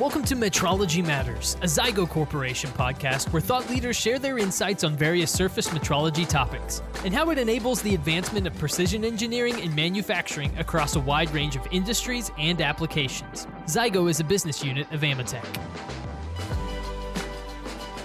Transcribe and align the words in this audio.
Welcome 0.00 0.24
to 0.24 0.34
Metrology 0.34 1.04
Matters, 1.04 1.56
a 1.60 1.66
Zygo 1.66 2.08
Corporation 2.08 2.70
podcast 2.70 3.30
where 3.34 3.42
thought 3.42 3.68
leaders 3.68 3.96
share 3.96 4.18
their 4.18 4.38
insights 4.38 4.82
on 4.82 4.96
various 4.96 5.30
surface 5.30 5.68
metrology 5.68 6.26
topics 6.26 6.80
and 7.04 7.12
how 7.12 7.28
it 7.28 7.36
enables 7.36 7.82
the 7.82 7.94
advancement 7.94 8.46
of 8.46 8.56
precision 8.56 9.04
engineering 9.04 9.60
and 9.60 9.76
manufacturing 9.76 10.56
across 10.56 10.96
a 10.96 11.00
wide 11.00 11.30
range 11.34 11.54
of 11.54 11.68
industries 11.70 12.30
and 12.38 12.62
applications. 12.62 13.46
Zygo 13.66 14.08
is 14.08 14.20
a 14.20 14.24
business 14.24 14.64
unit 14.64 14.90
of 14.90 15.02
Ametek. 15.02 15.44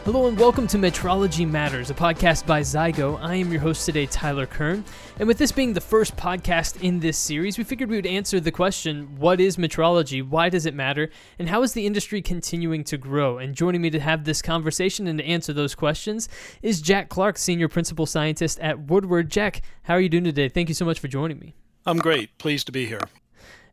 Hello 0.06 0.28
and 0.28 0.38
welcome 0.38 0.68
to 0.68 0.78
Metrology 0.78 1.50
Matters, 1.50 1.90
a 1.90 1.96
podcast 1.96 2.46
by 2.46 2.62
Zygo. 2.62 3.20
I 3.24 3.38
am 3.38 3.52
your 3.52 3.60
host 3.60 3.88
today, 3.88 4.05
Tyler 4.05 4.46
Kern. 4.46 4.86
And 5.18 5.28
with 5.28 5.40
this 5.40 5.52
being 5.52 5.74
the 5.74 5.82
first 5.82 6.16
podcast 6.16 6.80
in 6.84 7.00
this 7.00 7.18
series, 7.18 7.58
we 7.58 7.64
figured 7.64 7.90
we 7.90 7.96
would 7.96 8.05
answer 8.05 8.40
the 8.40 8.52
question 8.52 9.16
what 9.18 9.41
is 9.41 9.58
metrology? 9.58 10.22
Why 10.22 10.50
does 10.50 10.68
it 10.68 10.76
matter? 10.76 11.10
And 11.40 11.50
how 11.50 11.64
is 11.64 11.73
the 11.73 11.88
industry 11.88 12.22
continuing 12.22 12.84
to 12.84 12.98
grow? 12.98 13.40
And 13.40 13.55
joining 13.55 13.81
me 13.81 13.90
to 13.90 14.00
have 14.00 14.26
this 14.26 14.44
conversation 14.44 15.08
and 15.08 15.18
to 15.18 15.26
answer 15.26 15.54
those 15.54 15.73
questions 15.73 16.30
is 16.62 16.81
Jack 16.81 17.09
Clark, 17.09 17.40
Senior 17.40 17.67
Principal 17.67 18.06
Scientist 18.06 18.59
at 18.59 18.81
Woodward. 18.81 19.31
Jack, 19.31 19.64
how 19.81 19.95
are 19.95 20.02
you 20.02 20.09
doing 20.09 20.23
today? 20.23 20.50
Thank 20.50 20.70
you 20.70 20.76
so 20.76 20.86
much 20.86 21.00
for 21.00 21.08
joining 21.08 21.40
me. 21.40 21.56
I'm 21.84 21.98
great. 21.98 22.38
Pleased 22.38 22.67
to 22.67 22.72
be 22.72 22.86
here. 22.86 23.02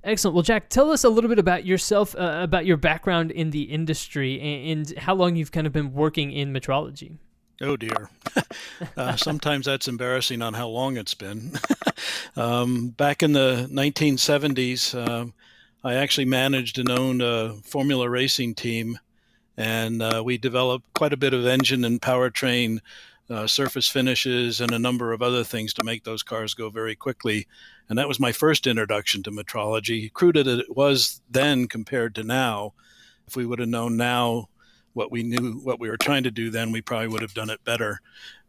Excellent. 0.04 0.34
Well, 0.34 0.42
Jack, 0.42 0.68
tell 0.68 0.90
us 0.90 1.04
a 1.04 1.08
little 1.08 1.28
bit 1.28 1.38
about 1.38 1.64
yourself, 1.64 2.16
uh, 2.16 2.40
about 2.42 2.66
your 2.66 2.76
background 2.76 3.30
in 3.30 3.50
the 3.50 3.62
industry, 3.62 4.40
and, 4.40 4.88
and, 4.88 4.98
how 4.98 5.14
long 5.14 5.36
you've 5.36 5.52
kind 5.52 5.66
of 5.66 5.72
been 5.72 5.92
working 5.92 6.32
in 6.32 6.52
metrology. 6.52 7.18
Oh 7.60 7.76
dear. 7.76 8.10
uh, 8.96 9.14
sometimes 9.14 9.66
that's 9.66 9.86
embarrassing 9.86 10.42
on 10.42 10.54
how 10.54 10.66
long 10.66 10.96
it's 10.96 11.14
been. 11.14 11.52
um, 12.36 12.88
back 12.88 13.22
in 13.22 13.32
the 13.32 13.68
1970s, 13.70 14.94
uh, 14.94 15.26
I 15.84 15.94
actually 15.94 16.24
managed 16.24 16.80
and 16.80 16.90
owned 16.90 17.22
a 17.22 17.54
Formula 17.62 18.08
racing 18.10 18.56
team, 18.56 18.98
and 19.56 20.02
uh, 20.02 20.22
we 20.24 20.36
developed 20.36 20.92
quite 20.94 21.12
a 21.12 21.16
bit 21.16 21.32
of 21.34 21.46
engine 21.46 21.84
and 21.84 22.02
powertrain 22.02 22.80
uh, 23.32 23.46
surface 23.46 23.88
finishes, 23.88 24.60
and 24.60 24.72
a 24.72 24.78
number 24.78 25.12
of 25.12 25.22
other 25.22 25.42
things 25.44 25.72
to 25.74 25.84
make 25.84 26.04
those 26.04 26.22
cars 26.22 26.54
go 26.54 26.70
very 26.70 26.94
quickly. 26.94 27.46
And 27.88 27.98
that 27.98 28.08
was 28.08 28.20
my 28.20 28.32
first 28.32 28.66
introduction 28.66 29.22
to 29.22 29.30
metrology. 29.30 30.12
Crude 30.12 30.36
as 30.36 30.46
it 30.46 30.76
was 30.76 31.20
then 31.30 31.66
compared 31.66 32.14
to 32.16 32.22
now, 32.22 32.74
if 33.26 33.36
we 33.36 33.46
would 33.46 33.58
have 33.58 33.68
known 33.68 33.96
now 33.96 34.48
what 34.92 35.10
we 35.10 35.22
knew, 35.22 35.54
what 35.64 35.80
we 35.80 35.88
were 35.88 35.96
trying 35.96 36.22
to 36.24 36.30
do 36.30 36.50
then, 36.50 36.72
we 36.72 36.82
probably 36.82 37.08
would 37.08 37.22
have 37.22 37.34
done 37.34 37.50
it 37.50 37.64
better. 37.64 38.00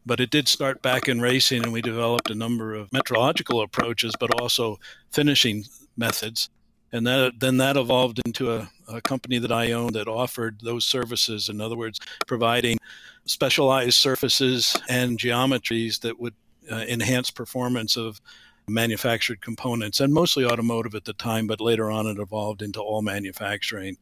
But 0.06 0.20
it 0.20 0.30
did 0.30 0.48
start 0.48 0.82
back 0.82 1.08
in 1.08 1.20
racing, 1.20 1.62
and 1.62 1.72
we 1.72 1.80
developed 1.80 2.30
a 2.30 2.34
number 2.34 2.74
of 2.74 2.90
metrological 2.90 3.64
approaches, 3.64 4.14
but 4.20 4.38
also 4.40 4.78
finishing 5.10 5.64
methods. 5.96 6.50
And 6.92 7.06
that, 7.06 7.40
then 7.40 7.56
that 7.56 7.76
evolved 7.76 8.20
into 8.24 8.52
a, 8.52 8.70
a 8.86 9.00
company 9.00 9.38
that 9.38 9.50
I 9.50 9.72
owned 9.72 9.94
that 9.94 10.06
offered 10.06 10.60
those 10.62 10.84
services. 10.84 11.48
In 11.48 11.60
other 11.60 11.76
words, 11.76 11.98
providing 12.26 12.78
specialized 13.26 13.96
surfaces 13.96 14.76
and 14.88 15.18
geometries 15.18 16.00
that 16.00 16.18
would 16.18 16.34
uh, 16.70 16.84
enhance 16.88 17.30
performance 17.30 17.96
of 17.96 18.20
manufactured 18.66 19.40
components 19.40 20.00
and 20.00 20.12
mostly 20.12 20.44
automotive 20.44 20.94
at 20.94 21.04
the 21.04 21.12
time, 21.14 21.46
but 21.46 21.60
later 21.60 21.90
on 21.90 22.06
it 22.06 22.18
evolved 22.18 22.62
into 22.62 22.80
all 22.80 23.02
manufacturing. 23.02 23.96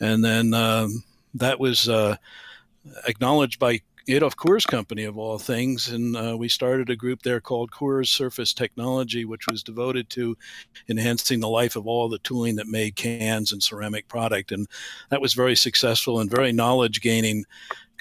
And 0.00 0.24
then 0.24 0.54
um, 0.54 1.04
that 1.34 1.60
was 1.60 1.88
uh, 1.88 2.16
acknowledged 3.06 3.58
by 3.58 3.80
Adolf 4.08 4.36
Coors 4.36 4.66
Company 4.66 5.04
of 5.04 5.16
all 5.16 5.38
things, 5.38 5.88
and 5.90 6.16
uh, 6.16 6.36
we 6.36 6.48
started 6.48 6.90
a 6.90 6.96
group 6.96 7.22
there 7.22 7.40
called 7.40 7.70
Coors 7.70 8.08
Surface 8.08 8.52
Technology, 8.52 9.24
which 9.24 9.46
was 9.46 9.62
devoted 9.62 10.10
to 10.10 10.36
enhancing 10.88 11.38
the 11.38 11.48
life 11.48 11.76
of 11.76 11.86
all 11.86 12.08
the 12.08 12.18
tooling 12.18 12.56
that 12.56 12.66
made 12.66 12.96
cans 12.96 13.52
and 13.52 13.62
ceramic 13.62 14.08
product, 14.08 14.50
and 14.50 14.66
that 15.10 15.20
was 15.20 15.34
very 15.34 15.54
successful 15.54 16.18
and 16.18 16.28
very 16.28 16.52
knowledge 16.52 17.00
gaining 17.00 17.44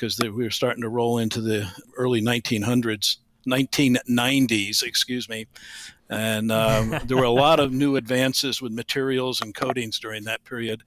because 0.02 0.20
we 0.20 0.44
were 0.44 0.50
starting 0.50 0.82
to 0.82 0.90
roll 0.90 1.20
into 1.20 1.40
the 1.40 1.70
early 1.96 2.22
1900s 2.22 3.18
1990s, 3.48 4.84
excuse 4.84 5.30
me. 5.30 5.46
And 6.10 6.52
um, 6.52 6.96
there 7.06 7.18
were 7.18 7.24
a 7.24 7.30
lot 7.30 7.60
of 7.60 7.72
new 7.72 7.96
advances 7.96 8.62
with 8.62 8.72
materials 8.72 9.42
and 9.42 9.54
coatings 9.54 10.00
during 10.00 10.24
that 10.24 10.44
period. 10.44 10.82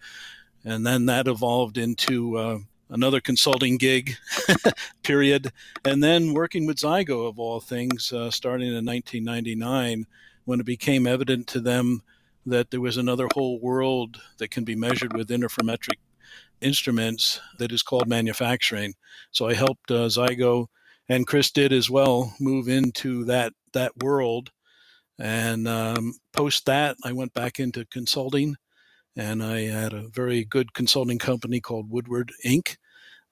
And 0.64 0.84
then 0.84 1.06
that 1.06 1.28
evolved 1.28 1.78
into 1.78 2.36
uh, 2.36 2.58
another 2.90 3.20
consulting 3.20 3.76
gig 3.76 4.16
period. 5.04 5.52
And 5.84 6.02
then 6.02 6.34
working 6.34 6.66
with 6.66 6.78
Zygo, 6.78 7.28
of 7.28 7.38
all 7.38 7.60
things, 7.60 8.12
uh, 8.12 8.30
starting 8.32 8.68
in 8.68 8.84
1999, 8.84 10.06
when 10.44 10.60
it 10.60 10.66
became 10.66 11.06
evident 11.06 11.46
to 11.48 11.60
them 11.60 12.02
that 12.46 12.70
there 12.70 12.80
was 12.80 12.96
another 12.96 13.28
whole 13.32 13.60
world 13.60 14.20
that 14.38 14.50
can 14.50 14.64
be 14.64 14.74
measured 14.74 15.16
with 15.16 15.28
interferometric 15.28 15.98
instruments 16.60 17.40
that 17.58 17.72
is 17.72 17.82
called 17.82 18.08
manufacturing. 18.08 18.94
So 19.30 19.48
I 19.48 19.54
helped 19.54 19.90
uh, 19.90 20.08
Zygo 20.08 20.66
and 21.08 21.26
Chris 21.26 21.50
did 21.50 21.72
as 21.72 21.90
well 21.90 22.34
move 22.40 22.68
into 22.68 23.24
that 23.24 23.52
that 23.72 23.92
world. 24.02 24.50
And 25.18 25.68
um, 25.68 26.14
post 26.32 26.66
that, 26.66 26.96
I 27.04 27.12
went 27.12 27.34
back 27.34 27.60
into 27.60 27.86
consulting, 27.86 28.56
and 29.16 29.42
I 29.42 29.62
had 29.62 29.92
a 29.92 30.08
very 30.08 30.44
good 30.44 30.74
consulting 30.74 31.18
company 31.18 31.60
called 31.60 31.90
Woodward 31.90 32.32
Inc. 32.44 32.76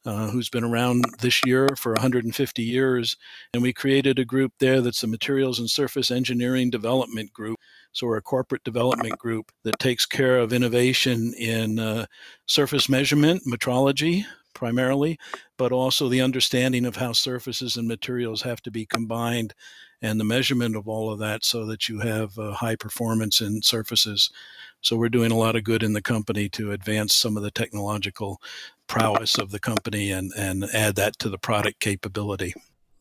Uh, 0.04 0.28
who's 0.30 0.48
been 0.48 0.64
around 0.64 1.04
this 1.20 1.40
year 1.46 1.68
for 1.78 1.92
150 1.92 2.60
years. 2.60 3.16
And 3.54 3.62
we 3.62 3.72
created 3.72 4.18
a 4.18 4.24
group 4.24 4.52
there 4.58 4.80
that's 4.80 5.02
the 5.02 5.06
Materials 5.06 5.60
and 5.60 5.70
Surface 5.70 6.10
Engineering 6.10 6.70
Development 6.70 7.32
Group. 7.32 7.56
So 7.92 8.06
we're 8.06 8.16
a 8.16 8.22
corporate 8.22 8.64
development 8.64 9.19
group 9.19 9.53
that 9.64 9.78
takes 9.78 10.06
care 10.06 10.38
of 10.38 10.53
innovation 10.53 11.34
in 11.34 11.78
uh, 11.78 12.06
surface 12.47 12.88
measurement, 12.88 13.42
metrology, 13.47 14.25
primarily, 14.54 15.19
but 15.56 15.72
also 15.72 16.08
the 16.08 16.20
understanding 16.20 16.86
of 16.86 16.97
how 16.97 17.12
surfaces 17.12 17.76
and 17.76 17.88
materials 17.88 18.42
have 18.42 18.62
to 18.62 18.70
be 18.70 18.86
combined 18.86 19.54
and 20.00 20.19
the 20.19 20.25
measurement 20.25 20.76
of 20.76 20.88
all 20.88 21.10
of 21.10 21.19
that 21.20 21.44
so 21.44 21.64
that 21.66 21.88
you 21.88 22.00
have 22.00 22.36
uh, 22.38 22.52
high 22.52 22.76
performance 22.76 23.41
in 23.41 23.62
surfaces. 23.62 24.31
So 24.81 24.97
we're 24.97 25.08
doing 25.08 25.31
a 25.31 25.36
lot 25.36 25.54
of 25.54 25.64
good 25.64 25.82
in 25.82 25.92
the 25.92 26.02
company 26.02 26.48
to 26.50 26.72
advance 26.72 27.14
some 27.14 27.36
of 27.36 27.42
the 27.42 27.52
technological 27.52 28.41
prowess 28.88 29.38
of 29.38 29.52
the 29.52 29.60
company 29.60 30.10
and, 30.10 30.32
and 30.36 30.64
add 30.75 30.97
that 30.97 31.19
to 31.20 31.28
the 31.28 31.38
product 31.38 31.78
capability. 31.81 32.54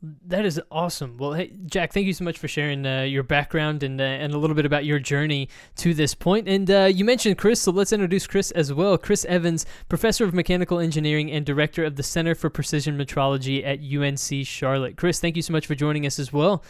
That 0.03 0.45
is 0.45 0.59
awesome. 0.71 1.17
Well, 1.17 1.33
hey, 1.33 1.53
Jack, 1.67 1.93
thank 1.93 2.07
you 2.07 2.13
so 2.13 2.23
much 2.23 2.39
for 2.39 2.47
sharing 2.47 2.87
uh, 2.87 3.01
your 3.03 3.21
background 3.21 3.83
and 3.83 4.01
uh, 4.01 4.03
and 4.03 4.33
a 4.33 4.37
little 4.39 4.55
bit 4.55 4.65
about 4.65 4.83
your 4.83 4.97
journey 4.97 5.47
to 5.75 5.93
this 5.93 6.15
point. 6.15 6.47
And 6.47 6.71
uh, 6.71 6.89
you 6.91 7.05
mentioned 7.05 7.37
Chris, 7.37 7.61
so 7.61 7.71
let's 7.71 7.93
introduce 7.93 8.25
Chris 8.25 8.49
as 8.51 8.73
well. 8.73 8.97
Chris 8.97 9.25
Evans, 9.25 9.67
professor 9.89 10.25
of 10.25 10.33
mechanical 10.33 10.79
engineering 10.79 11.31
and 11.31 11.45
director 11.45 11.83
of 11.83 11.97
the 11.97 12.03
Center 12.03 12.33
for 12.33 12.49
Precision 12.49 12.97
Metrology 12.97 13.63
at 13.63 13.79
UNC 13.79 14.47
Charlotte. 14.47 14.97
Chris, 14.97 15.19
thank 15.19 15.35
you 15.35 15.43
so 15.43 15.53
much 15.53 15.67
for 15.67 15.75
joining 15.75 16.07
us 16.07 16.17
as 16.17 16.33
well. 16.33 16.63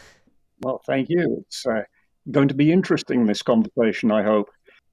Well, 0.62 0.82
thank 0.86 1.08
you. 1.10 1.46
It's 1.48 1.66
uh, 1.66 1.84
going 2.32 2.50
to 2.50 2.54
be 2.54 2.70
interesting 2.70 3.26
this 3.26 3.42
conversation. 3.42 4.12
I 4.12 4.24
hope. 4.24 4.50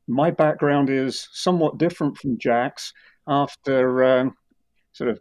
My 0.06 0.30
background 0.30 0.90
is 0.90 1.28
somewhat 1.32 1.78
different 1.78 2.16
from 2.18 2.38
Jack's. 2.38 2.92
After 3.26 4.04
um, 4.04 4.34
sort 4.92 5.10
of 5.10 5.18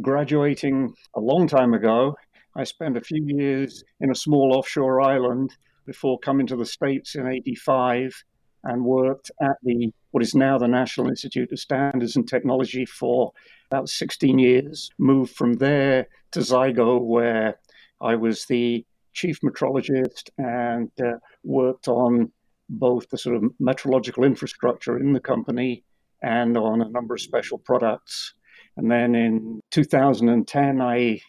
graduating 0.00 0.94
a 1.14 1.20
long 1.20 1.46
time 1.46 1.74
ago 1.74 2.14
I 2.56 2.64
spent 2.64 2.96
a 2.96 3.00
few 3.00 3.24
years 3.26 3.82
in 4.00 4.10
a 4.10 4.14
small 4.14 4.54
offshore 4.54 5.00
island 5.00 5.56
before 5.86 6.18
coming 6.20 6.46
to 6.46 6.56
the 6.56 6.66
States 6.66 7.14
in 7.16 7.26
85 7.26 8.24
and 8.64 8.84
worked 8.84 9.30
at 9.42 9.56
the 9.62 9.92
what 10.12 10.22
is 10.22 10.34
now 10.34 10.56
the 10.56 10.68
National 10.68 11.08
Institute 11.08 11.50
of 11.50 11.58
Standards 11.58 12.16
and 12.16 12.26
Technology 12.28 12.86
for 12.86 13.32
about 13.70 13.88
16 13.88 14.38
years. 14.38 14.90
Moved 14.98 15.34
from 15.34 15.54
there 15.54 16.06
to 16.30 16.40
Zygo, 16.40 17.00
where 17.00 17.58
I 18.00 18.14
was 18.14 18.46
the 18.46 18.86
chief 19.12 19.40
metrologist 19.40 20.30
and 20.38 20.90
uh, 21.04 21.18
worked 21.42 21.88
on 21.88 22.30
both 22.68 23.08
the 23.10 23.18
sort 23.18 23.36
of 23.36 23.42
metrological 23.60 24.24
infrastructure 24.24 24.98
in 24.98 25.12
the 25.12 25.20
company 25.20 25.82
and 26.22 26.56
on 26.56 26.80
a 26.80 26.88
number 26.88 27.14
of 27.14 27.20
special 27.20 27.58
products. 27.58 28.34
And 28.76 28.90
then 28.90 29.14
in 29.14 29.60
2010, 29.72 30.80
I 30.80 31.20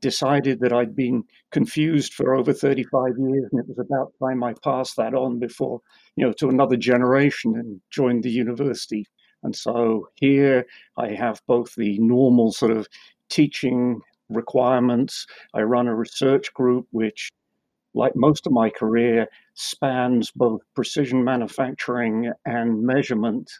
decided 0.00 0.60
that 0.60 0.72
I'd 0.72 0.96
been 0.96 1.24
confused 1.50 2.14
for 2.14 2.34
over 2.34 2.52
35 2.52 3.12
years, 3.18 3.48
and 3.52 3.60
it 3.60 3.68
was 3.68 3.78
about 3.78 4.12
time 4.22 4.42
I 4.42 4.54
passed 4.64 4.96
that 4.96 5.14
on 5.14 5.38
before, 5.38 5.80
you 6.16 6.26
know, 6.26 6.32
to 6.34 6.48
another 6.48 6.76
generation 6.76 7.54
and 7.56 7.80
joined 7.90 8.22
the 8.22 8.30
university. 8.30 9.06
And 9.42 9.54
so 9.54 10.08
here 10.14 10.66
I 10.96 11.12
have 11.12 11.40
both 11.46 11.74
the 11.74 11.98
normal 11.98 12.52
sort 12.52 12.72
of 12.72 12.86
teaching 13.28 14.00
requirements. 14.28 15.26
I 15.54 15.62
run 15.62 15.88
a 15.88 15.94
research 15.94 16.52
group 16.52 16.86
which, 16.90 17.30
like 17.94 18.14
most 18.14 18.46
of 18.46 18.52
my 18.52 18.70
career, 18.70 19.26
spans 19.54 20.30
both 20.30 20.60
precision 20.74 21.24
manufacturing 21.24 22.32
and 22.44 22.82
measurement 22.82 23.50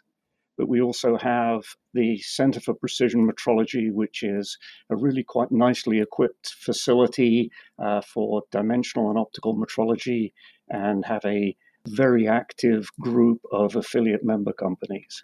but 0.61 0.69
we 0.69 0.79
also 0.79 1.17
have 1.17 1.63
the 1.95 2.19
Center 2.19 2.59
for 2.59 2.75
Precision 2.75 3.27
Metrology, 3.27 3.91
which 3.91 4.21
is 4.21 4.59
a 4.91 4.95
really 4.95 5.23
quite 5.23 5.51
nicely 5.51 5.99
equipped 5.99 6.53
facility 6.53 7.49
uh, 7.79 8.01
for 8.01 8.43
dimensional 8.51 9.09
and 9.09 9.17
optical 9.17 9.55
metrology, 9.55 10.33
and 10.69 11.03
have 11.03 11.25
a 11.25 11.57
very 11.87 12.27
active 12.27 12.91
group 12.99 13.41
of 13.51 13.75
affiliate 13.75 14.23
member 14.23 14.53
companies. 14.53 15.23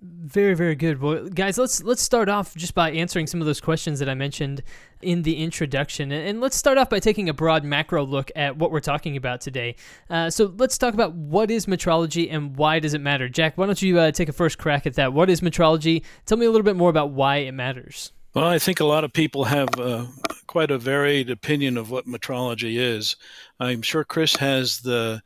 Very, 0.00 0.54
very 0.54 0.74
good. 0.74 1.00
Well, 1.00 1.26
guys, 1.28 1.56
let's 1.56 1.82
let's 1.82 2.02
start 2.02 2.28
off 2.28 2.54
just 2.54 2.74
by 2.74 2.90
answering 2.90 3.26
some 3.26 3.40
of 3.40 3.46
those 3.46 3.62
questions 3.62 3.98
that 3.98 4.10
I 4.10 4.14
mentioned 4.14 4.62
in 5.00 5.22
the 5.22 5.42
introduction, 5.42 6.12
and 6.12 6.38
let's 6.38 6.54
start 6.54 6.76
off 6.76 6.90
by 6.90 6.98
taking 6.98 7.30
a 7.30 7.34
broad 7.34 7.64
macro 7.64 8.04
look 8.04 8.30
at 8.36 8.58
what 8.58 8.70
we're 8.70 8.80
talking 8.80 9.16
about 9.16 9.40
today. 9.40 9.74
Uh, 10.10 10.28
so 10.28 10.52
let's 10.58 10.76
talk 10.76 10.92
about 10.92 11.14
what 11.14 11.50
is 11.50 11.64
metrology 11.64 12.30
and 12.30 12.56
why 12.56 12.78
does 12.78 12.92
it 12.92 13.00
matter. 13.00 13.26
Jack, 13.26 13.56
why 13.56 13.64
don't 13.64 13.80
you 13.80 13.98
uh, 13.98 14.10
take 14.10 14.28
a 14.28 14.34
first 14.34 14.58
crack 14.58 14.86
at 14.86 14.94
that? 14.94 15.14
What 15.14 15.30
is 15.30 15.40
metrology? 15.40 16.04
Tell 16.26 16.36
me 16.36 16.44
a 16.44 16.50
little 16.50 16.64
bit 16.64 16.76
more 16.76 16.90
about 16.90 17.12
why 17.12 17.38
it 17.38 17.52
matters. 17.52 18.12
Well, 18.34 18.44
I 18.44 18.58
think 18.58 18.80
a 18.80 18.84
lot 18.84 19.02
of 19.02 19.14
people 19.14 19.44
have 19.44 19.80
uh, 19.80 20.04
quite 20.46 20.70
a 20.70 20.76
varied 20.76 21.30
opinion 21.30 21.78
of 21.78 21.90
what 21.90 22.06
metrology 22.06 22.78
is. 22.78 23.16
I'm 23.58 23.80
sure 23.80 24.04
Chris 24.04 24.36
has 24.36 24.80
the 24.80 25.22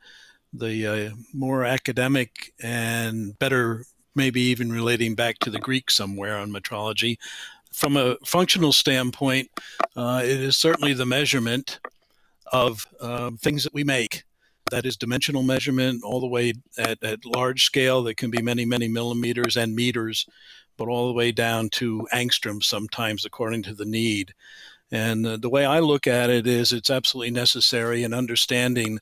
the 0.53 0.87
uh, 0.87 1.09
more 1.33 1.63
academic 1.63 2.53
and 2.61 3.37
better, 3.39 3.85
maybe 4.15 4.41
even 4.41 4.71
relating 4.71 5.15
back 5.15 5.39
to 5.39 5.49
the 5.49 5.59
Greek 5.59 5.89
somewhere 5.89 6.37
on 6.37 6.51
metrology. 6.51 7.17
From 7.71 7.95
a 7.95 8.17
functional 8.25 8.73
standpoint, 8.73 9.49
uh, 9.95 10.21
it 10.23 10.39
is 10.41 10.57
certainly 10.57 10.93
the 10.93 11.05
measurement 11.05 11.79
of 12.51 12.85
uh, 12.99 13.31
things 13.39 13.63
that 13.63 13.73
we 13.73 13.83
make. 13.83 14.23
That 14.69 14.85
is 14.85 14.97
dimensional 14.97 15.43
measurement 15.43 16.03
all 16.03 16.19
the 16.19 16.27
way 16.27 16.53
at, 16.77 17.03
at 17.03 17.25
large 17.25 17.63
scale 17.63 18.03
that 18.03 18.17
can 18.17 18.29
be 18.29 18.41
many, 18.41 18.65
many 18.65 18.87
millimeters 18.87 19.57
and 19.57 19.75
meters, 19.75 20.25
but 20.77 20.87
all 20.87 21.07
the 21.07 21.13
way 21.13 21.31
down 21.31 21.69
to 21.69 22.07
angstroms 22.13 22.63
sometimes 22.65 23.25
according 23.25 23.63
to 23.63 23.73
the 23.73 23.85
need. 23.85 24.33
And 24.91 25.25
uh, 25.25 25.37
the 25.37 25.49
way 25.49 25.65
I 25.65 25.79
look 25.79 26.07
at 26.07 26.29
it 26.29 26.45
is 26.45 26.73
it's 26.73 26.89
absolutely 26.89 27.31
necessary 27.31 28.03
in 28.03 28.13
understanding 28.13 28.99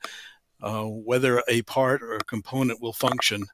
uh, 0.62 0.84
whether 0.84 1.42
a 1.48 1.62
part 1.64 2.04
or 2.04 2.16
a 2.16 2.24
component 2.24 2.82
will 2.82 2.94
function. 2.94 3.46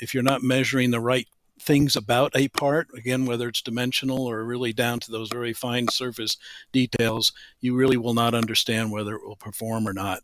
If 0.00 0.14
you're 0.14 0.22
not 0.22 0.42
measuring 0.42 0.90
the 0.90 1.00
right 1.00 1.28
things 1.60 1.96
about 1.96 2.36
a 2.36 2.48
part, 2.48 2.88
again, 2.94 3.24
whether 3.24 3.48
it's 3.48 3.62
dimensional 3.62 4.26
or 4.26 4.44
really 4.44 4.72
down 4.72 5.00
to 5.00 5.10
those 5.10 5.30
very 5.30 5.52
fine 5.52 5.88
surface 5.88 6.36
details, 6.72 7.32
you 7.60 7.74
really 7.74 7.96
will 7.96 8.14
not 8.14 8.34
understand 8.34 8.90
whether 8.90 9.14
it 9.14 9.26
will 9.26 9.36
perform 9.36 9.88
or 9.88 9.92
not. 9.92 10.20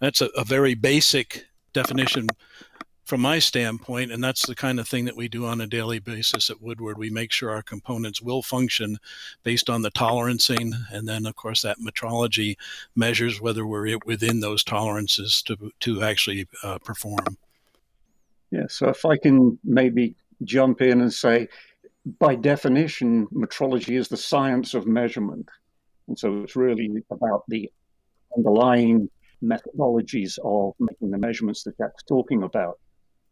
That's 0.00 0.20
a, 0.20 0.26
a 0.36 0.44
very 0.44 0.74
basic 0.74 1.46
definition 1.72 2.28
from 3.04 3.20
my 3.20 3.38
standpoint, 3.38 4.10
and 4.10 4.24
that's 4.24 4.46
the 4.46 4.54
kind 4.54 4.80
of 4.80 4.88
thing 4.88 5.04
that 5.04 5.16
we 5.16 5.28
do 5.28 5.44
on 5.44 5.60
a 5.60 5.66
daily 5.66 5.98
basis 5.98 6.48
at 6.48 6.62
Woodward. 6.62 6.96
We 6.96 7.10
make 7.10 7.32
sure 7.32 7.50
our 7.50 7.62
components 7.62 8.22
will 8.22 8.42
function 8.42 8.96
based 9.42 9.68
on 9.68 9.82
the 9.82 9.90
tolerancing, 9.90 10.72
and 10.90 11.06
then, 11.06 11.26
of 11.26 11.36
course, 11.36 11.60
that 11.62 11.78
metrology 11.78 12.56
measures 12.96 13.40
whether 13.40 13.66
we're 13.66 13.98
within 14.06 14.40
those 14.40 14.64
tolerances 14.64 15.42
to, 15.42 15.70
to 15.80 16.02
actually 16.02 16.46
uh, 16.62 16.78
perform. 16.78 17.36
Yeah, 18.54 18.66
so 18.68 18.88
if 18.88 19.04
I 19.04 19.16
can 19.16 19.58
maybe 19.64 20.14
jump 20.44 20.80
in 20.80 21.00
and 21.00 21.12
say, 21.12 21.48
by 22.18 22.34
definition, 22.34 23.26
metrology 23.28 23.98
is 23.98 24.08
the 24.08 24.16
science 24.16 24.74
of 24.74 24.86
measurement. 24.86 25.48
And 26.08 26.18
so 26.18 26.42
it's 26.42 26.54
really 26.54 26.90
about 27.10 27.44
the 27.48 27.70
underlying 28.36 29.08
methodologies 29.42 30.38
of 30.44 30.74
making 30.78 31.10
the 31.10 31.18
measurements 31.18 31.64
that 31.64 31.76
Jack's 31.78 32.04
talking 32.04 32.42
about 32.42 32.78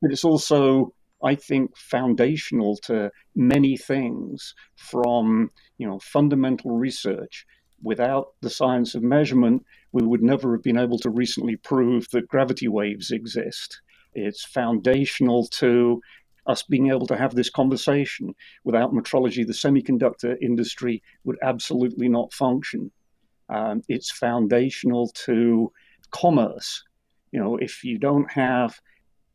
but 0.02 0.10
it's 0.10 0.24
also 0.24 0.92
I 1.24 1.36
think 1.36 1.76
foundational 1.76 2.76
to 2.88 3.10
many 3.36 3.76
things 3.76 4.54
from 4.76 5.50
you 5.78 5.86
know 5.86 6.00
fundamental 6.00 6.72
research. 6.72 7.46
Without 7.84 8.34
the 8.42 8.50
science 8.50 8.94
of 8.94 9.02
measurement, 9.02 9.64
we 9.92 10.06
would 10.06 10.22
never 10.22 10.52
have 10.54 10.62
been 10.62 10.78
able 10.78 10.98
to 10.98 11.10
recently 11.10 11.56
prove 11.56 12.08
that 12.10 12.28
gravity 12.28 12.68
waves 12.68 13.10
exist. 13.10 13.80
It's 14.14 14.44
foundational 14.44 15.46
to 15.46 16.00
us 16.46 16.62
being 16.62 16.88
able 16.88 17.06
to 17.06 17.16
have 17.16 17.34
this 17.34 17.50
conversation. 17.50 18.34
Without 18.64 18.92
metrology, 18.92 19.46
the 19.46 19.52
semiconductor 19.52 20.36
industry 20.42 21.02
would 21.24 21.36
absolutely 21.42 22.08
not 22.08 22.32
function. 22.32 22.90
Um, 23.48 23.82
it's 23.88 24.10
foundational 24.10 25.08
to 25.26 25.72
commerce. 26.10 26.82
You 27.30 27.40
know, 27.40 27.56
if 27.56 27.84
you 27.84 27.98
don't 27.98 28.30
have 28.30 28.80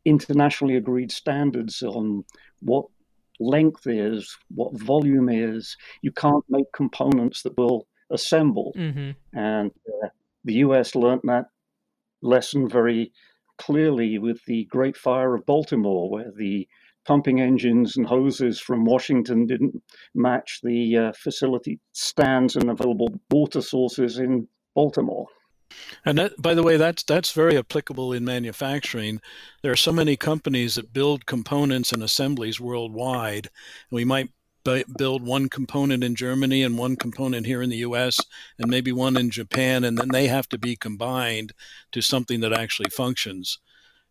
internationally 0.04 0.76
agreed 0.76 1.10
standards 1.12 1.82
on 1.82 2.24
what 2.60 2.86
length 3.40 3.86
is, 3.86 4.36
what 4.54 4.78
volume 4.78 5.28
is. 5.28 5.76
You 6.02 6.12
can't 6.12 6.44
make 6.48 6.70
components 6.72 7.42
that 7.42 7.56
will 7.56 7.86
assemble. 8.10 8.72
Mm-hmm. 8.76 9.38
And 9.38 9.70
uh, 10.02 10.08
the 10.44 10.54
US 10.54 10.94
learned 10.94 11.22
that 11.24 11.46
lesson 12.22 12.68
very 12.68 13.12
clearly 13.58 14.18
with 14.18 14.44
the 14.46 14.64
Great 14.66 14.96
Fire 14.96 15.34
of 15.34 15.46
Baltimore, 15.46 16.10
where 16.10 16.32
the 16.36 16.66
pumping 17.04 17.40
engines 17.40 17.96
and 17.96 18.06
hoses 18.06 18.60
from 18.60 18.84
Washington 18.84 19.46
didn't 19.46 19.82
match 20.14 20.60
the 20.62 20.96
uh, 20.96 21.12
facility 21.12 21.80
stands 21.92 22.54
and 22.54 22.70
available 22.70 23.08
water 23.30 23.62
sources 23.62 24.18
in 24.18 24.46
Baltimore. 24.74 25.26
And 26.04 26.18
that, 26.18 26.32
by 26.40 26.54
the 26.54 26.62
way, 26.62 26.76
that's 26.76 27.02
that's 27.02 27.32
very 27.32 27.56
applicable 27.56 28.12
in 28.12 28.24
manufacturing. 28.24 29.20
There 29.62 29.72
are 29.72 29.76
so 29.76 29.92
many 29.92 30.16
companies 30.16 30.76
that 30.76 30.92
build 30.92 31.26
components 31.26 31.92
and 31.92 32.02
assemblies 32.02 32.60
worldwide. 32.60 33.48
We 33.90 34.04
might 34.04 34.30
build 34.96 35.22
one 35.22 35.48
component 35.48 36.04
in 36.04 36.14
Germany 36.14 36.62
and 36.62 36.78
one 36.78 36.96
component 36.96 37.46
here 37.46 37.62
in 37.62 37.70
the 37.70 37.78
U.S. 37.78 38.18
and 38.58 38.70
maybe 38.70 38.92
one 38.92 39.16
in 39.16 39.30
Japan, 39.30 39.84
and 39.84 39.98
then 39.98 40.08
they 40.08 40.26
have 40.28 40.48
to 40.50 40.58
be 40.58 40.76
combined 40.76 41.52
to 41.92 42.00
something 42.00 42.40
that 42.40 42.52
actually 42.52 42.90
functions. 42.90 43.58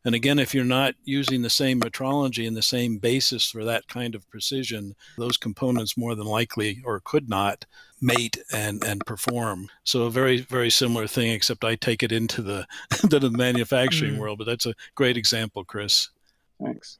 And 0.05 0.15
again, 0.15 0.39
if 0.39 0.53
you're 0.53 0.63
not 0.63 0.95
using 1.03 1.41
the 1.41 1.49
same 1.49 1.81
metrology 1.81 2.47
and 2.47 2.55
the 2.55 2.61
same 2.61 2.97
basis 2.97 3.49
for 3.49 3.65
that 3.65 3.89
kind 3.89 4.15
of 4.15 4.29
precision, 4.29 4.95
those 5.17 5.35
components 5.35 5.97
more 5.97 6.15
than 6.15 6.25
likely 6.25 6.81
or 6.85 7.01
could 7.03 7.27
not 7.27 7.65
mate 7.99 8.37
and, 8.53 8.81
and 8.85 9.05
perform. 9.05 9.67
So 9.83 10.03
a 10.03 10.09
very, 10.09 10.39
very 10.41 10.69
similar 10.69 11.07
thing, 11.07 11.31
except 11.31 11.65
I 11.65 11.75
take 11.75 12.03
it 12.03 12.13
into 12.13 12.41
the, 12.41 12.65
into 13.03 13.19
the 13.19 13.31
manufacturing 13.31 14.13
mm. 14.13 14.19
world. 14.19 14.37
But 14.37 14.47
that's 14.47 14.65
a 14.65 14.75
great 14.95 15.17
example, 15.17 15.65
Chris. 15.65 16.09
Thanks. 16.63 16.99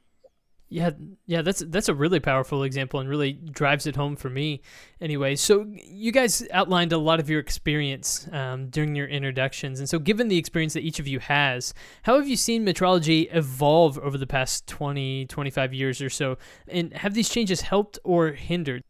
Yeah, 0.70 0.90
yeah, 1.24 1.40
that's 1.40 1.62
that's 1.68 1.88
a 1.88 1.94
really 1.94 2.20
powerful 2.20 2.62
example 2.62 3.00
and 3.00 3.08
really 3.08 3.32
drives 3.32 3.86
it 3.86 3.96
home 3.96 4.16
for 4.16 4.28
me. 4.28 4.60
Anyway, 5.00 5.34
so 5.34 5.66
you 5.82 6.12
guys 6.12 6.46
outlined 6.50 6.92
a 6.92 6.98
lot 6.98 7.20
of 7.20 7.30
your 7.30 7.40
experience 7.40 8.28
um, 8.32 8.68
during 8.68 8.94
your 8.94 9.06
introductions, 9.06 9.80
and 9.80 9.88
so 9.88 9.98
given 9.98 10.28
the 10.28 10.36
experience 10.36 10.74
that 10.74 10.82
each 10.82 11.00
of 11.00 11.08
you 11.08 11.20
has, 11.20 11.72
how 12.02 12.16
have 12.16 12.28
you 12.28 12.36
seen 12.36 12.66
metrology 12.66 13.34
evolve 13.34 13.98
over 14.00 14.18
the 14.18 14.26
past 14.26 14.66
20, 14.66 15.24
25 15.24 15.72
years 15.72 16.02
or 16.02 16.10
so, 16.10 16.36
and 16.68 16.92
have 16.92 17.14
these 17.14 17.30
changes 17.30 17.62
helped 17.62 17.98
or 18.04 18.32
hindered? 18.32 18.82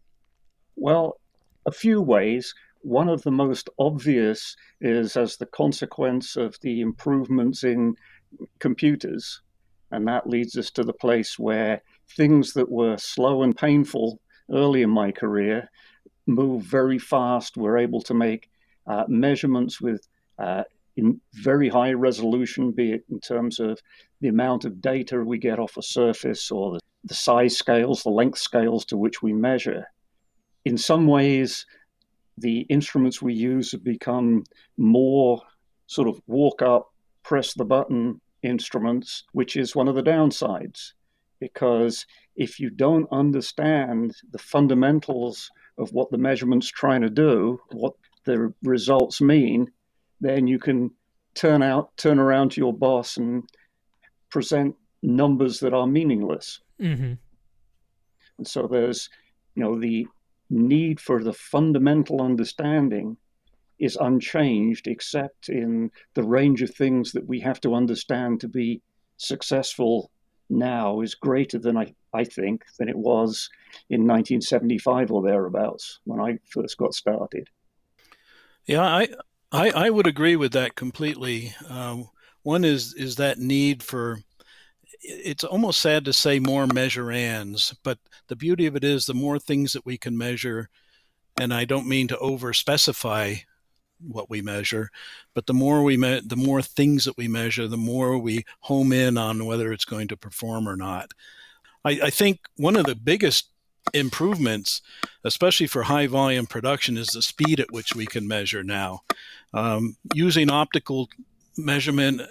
Well, 0.74 1.20
a 1.64 1.70
few 1.70 2.02
ways. 2.02 2.54
One 2.82 3.08
of 3.08 3.22
the 3.22 3.30
most 3.30 3.68
obvious 3.78 4.56
is 4.80 5.16
as 5.16 5.36
the 5.36 5.46
consequence 5.46 6.36
of 6.36 6.56
the 6.60 6.80
improvements 6.80 7.62
in 7.62 7.94
computers 8.58 9.42
and 9.90 10.06
that 10.06 10.28
leads 10.28 10.56
us 10.56 10.70
to 10.72 10.82
the 10.82 10.92
place 10.92 11.38
where 11.38 11.82
things 12.16 12.52
that 12.54 12.70
were 12.70 12.96
slow 12.96 13.42
and 13.42 13.56
painful 13.56 14.20
early 14.50 14.82
in 14.82 14.90
my 14.90 15.10
career 15.10 15.70
move 16.26 16.62
very 16.62 16.98
fast. 16.98 17.56
We're 17.56 17.78
able 17.78 18.02
to 18.02 18.14
make 18.14 18.50
uh, 18.86 19.04
measurements 19.08 19.80
with 19.80 20.06
uh, 20.38 20.64
in 20.96 21.20
very 21.32 21.68
high 21.68 21.92
resolution, 21.92 22.72
be 22.72 22.92
it 22.92 23.04
in 23.08 23.20
terms 23.20 23.60
of 23.60 23.80
the 24.20 24.28
amount 24.28 24.64
of 24.64 24.80
data 24.80 25.22
we 25.22 25.38
get 25.38 25.60
off 25.60 25.76
a 25.76 25.82
surface 25.82 26.50
or 26.50 26.72
the, 26.72 26.80
the 27.04 27.14
size 27.14 27.56
scales, 27.56 28.02
the 28.02 28.10
length 28.10 28.38
scales 28.38 28.84
to 28.86 28.96
which 28.96 29.22
we 29.22 29.32
measure. 29.32 29.84
In 30.64 30.76
some 30.76 31.06
ways, 31.06 31.66
the 32.36 32.60
instruments 32.62 33.22
we 33.22 33.32
use 33.32 33.70
have 33.72 33.84
become 33.84 34.42
more 34.76 35.40
sort 35.86 36.08
of 36.08 36.20
walk 36.26 36.62
up, 36.62 36.92
press 37.22 37.54
the 37.54 37.64
button, 37.64 38.20
instruments, 38.42 39.24
which 39.32 39.56
is 39.56 39.76
one 39.76 39.88
of 39.88 39.94
the 39.94 40.02
downsides. 40.02 40.92
Because 41.40 42.06
if 42.36 42.58
you 42.58 42.70
don't 42.70 43.06
understand 43.12 44.14
the 44.32 44.38
fundamentals 44.38 45.50
of 45.78 45.92
what 45.92 46.10
the 46.10 46.18
measurement's 46.18 46.68
trying 46.68 47.02
to 47.02 47.10
do, 47.10 47.60
what 47.72 47.94
the 48.24 48.52
results 48.62 49.20
mean, 49.20 49.70
then 50.20 50.46
you 50.46 50.58
can 50.58 50.90
turn 51.34 51.62
out, 51.62 51.96
turn 51.96 52.18
around 52.18 52.50
to 52.52 52.60
your 52.60 52.72
boss 52.72 53.16
and 53.16 53.44
present 54.30 54.74
numbers 55.02 55.60
that 55.60 55.72
are 55.72 55.86
meaningless. 55.86 56.60
Mm-hmm. 56.80 57.14
And 58.38 58.46
so 58.46 58.66
there's, 58.66 59.08
you 59.54 59.62
know, 59.62 59.78
the 59.78 60.06
need 60.50 61.00
for 61.00 61.22
the 61.22 61.32
fundamental 61.32 62.20
understanding 62.20 63.16
is 63.78 63.96
unchanged, 64.00 64.86
except 64.86 65.48
in 65.48 65.90
the 66.14 66.22
range 66.22 66.62
of 66.62 66.74
things 66.74 67.12
that 67.12 67.26
we 67.26 67.40
have 67.40 67.60
to 67.60 67.74
understand 67.74 68.40
to 68.40 68.48
be 68.48 68.82
successful 69.16 70.10
now 70.50 71.00
is 71.00 71.14
greater 71.14 71.58
than 71.58 71.76
I, 71.76 71.94
I 72.14 72.24
think 72.24 72.64
than 72.78 72.88
it 72.88 72.96
was 72.96 73.50
in 73.90 74.00
1975 74.00 75.10
or 75.10 75.22
thereabouts 75.22 76.00
when 76.04 76.20
I 76.20 76.38
first 76.48 76.76
got 76.78 76.94
started. 76.94 77.48
Yeah, 78.66 78.82
I 78.82 79.08
I, 79.50 79.70
I 79.70 79.90
would 79.90 80.06
agree 80.06 80.36
with 80.36 80.52
that 80.52 80.74
completely. 80.74 81.54
Um, 81.68 82.10
one 82.42 82.64
is 82.64 82.94
is 82.94 83.16
that 83.16 83.38
need 83.38 83.82
for 83.82 84.18
it's 85.00 85.44
almost 85.44 85.80
sad 85.80 86.04
to 86.04 86.12
say 86.12 86.38
more 86.38 86.66
measurands, 86.66 87.74
but 87.82 87.98
the 88.28 88.36
beauty 88.36 88.66
of 88.66 88.76
it 88.76 88.84
is 88.84 89.06
the 89.06 89.14
more 89.14 89.38
things 89.38 89.72
that 89.72 89.86
we 89.86 89.96
can 89.96 90.18
measure, 90.18 90.68
and 91.40 91.54
I 91.54 91.64
don't 91.64 91.88
mean 91.88 92.08
to 92.08 92.18
over 92.18 92.52
specify 92.52 93.36
what 94.06 94.30
we 94.30 94.42
measure, 94.42 94.90
but 95.34 95.46
the 95.46 95.54
more 95.54 95.82
we 95.82 95.96
me- 95.96 96.22
the 96.24 96.36
more 96.36 96.62
things 96.62 97.04
that 97.04 97.16
we 97.16 97.28
measure, 97.28 97.66
the 97.66 97.76
more 97.76 98.18
we 98.18 98.44
home 98.60 98.92
in 98.92 99.18
on 99.18 99.46
whether 99.46 99.72
it's 99.72 99.84
going 99.84 100.08
to 100.08 100.16
perform 100.16 100.68
or 100.68 100.76
not. 100.76 101.12
I, 101.84 102.00
I 102.04 102.10
think 102.10 102.40
one 102.56 102.76
of 102.76 102.86
the 102.86 102.94
biggest 102.94 103.50
improvements, 103.94 104.82
especially 105.24 105.66
for 105.66 105.84
high 105.84 106.06
volume 106.06 106.46
production, 106.46 106.96
is 106.96 107.08
the 107.08 107.22
speed 107.22 107.60
at 107.60 107.72
which 107.72 107.94
we 107.94 108.06
can 108.06 108.28
measure 108.28 108.62
now. 108.62 109.00
Um, 109.54 109.96
using 110.14 110.50
optical 110.50 111.08
measurement 111.58 112.22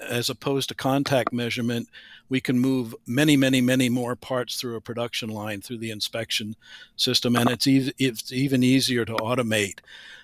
as 0.00 0.30
opposed 0.30 0.68
to 0.68 0.74
contact 0.74 1.32
measurement, 1.32 1.88
we 2.28 2.40
can 2.40 2.58
move 2.58 2.94
many, 3.06 3.36
many, 3.36 3.60
many 3.60 3.88
more 3.88 4.16
parts 4.16 4.56
through 4.56 4.76
a 4.76 4.80
production 4.80 5.28
line 5.28 5.60
through 5.60 5.78
the 5.78 5.90
inspection 5.90 6.56
system, 6.96 7.36
and 7.36 7.50
it's, 7.50 7.66
e- 7.66 7.92
it's 7.98 8.32
even 8.32 8.62
easier 8.62 9.04
to 9.04 9.14
automate. 9.14 9.78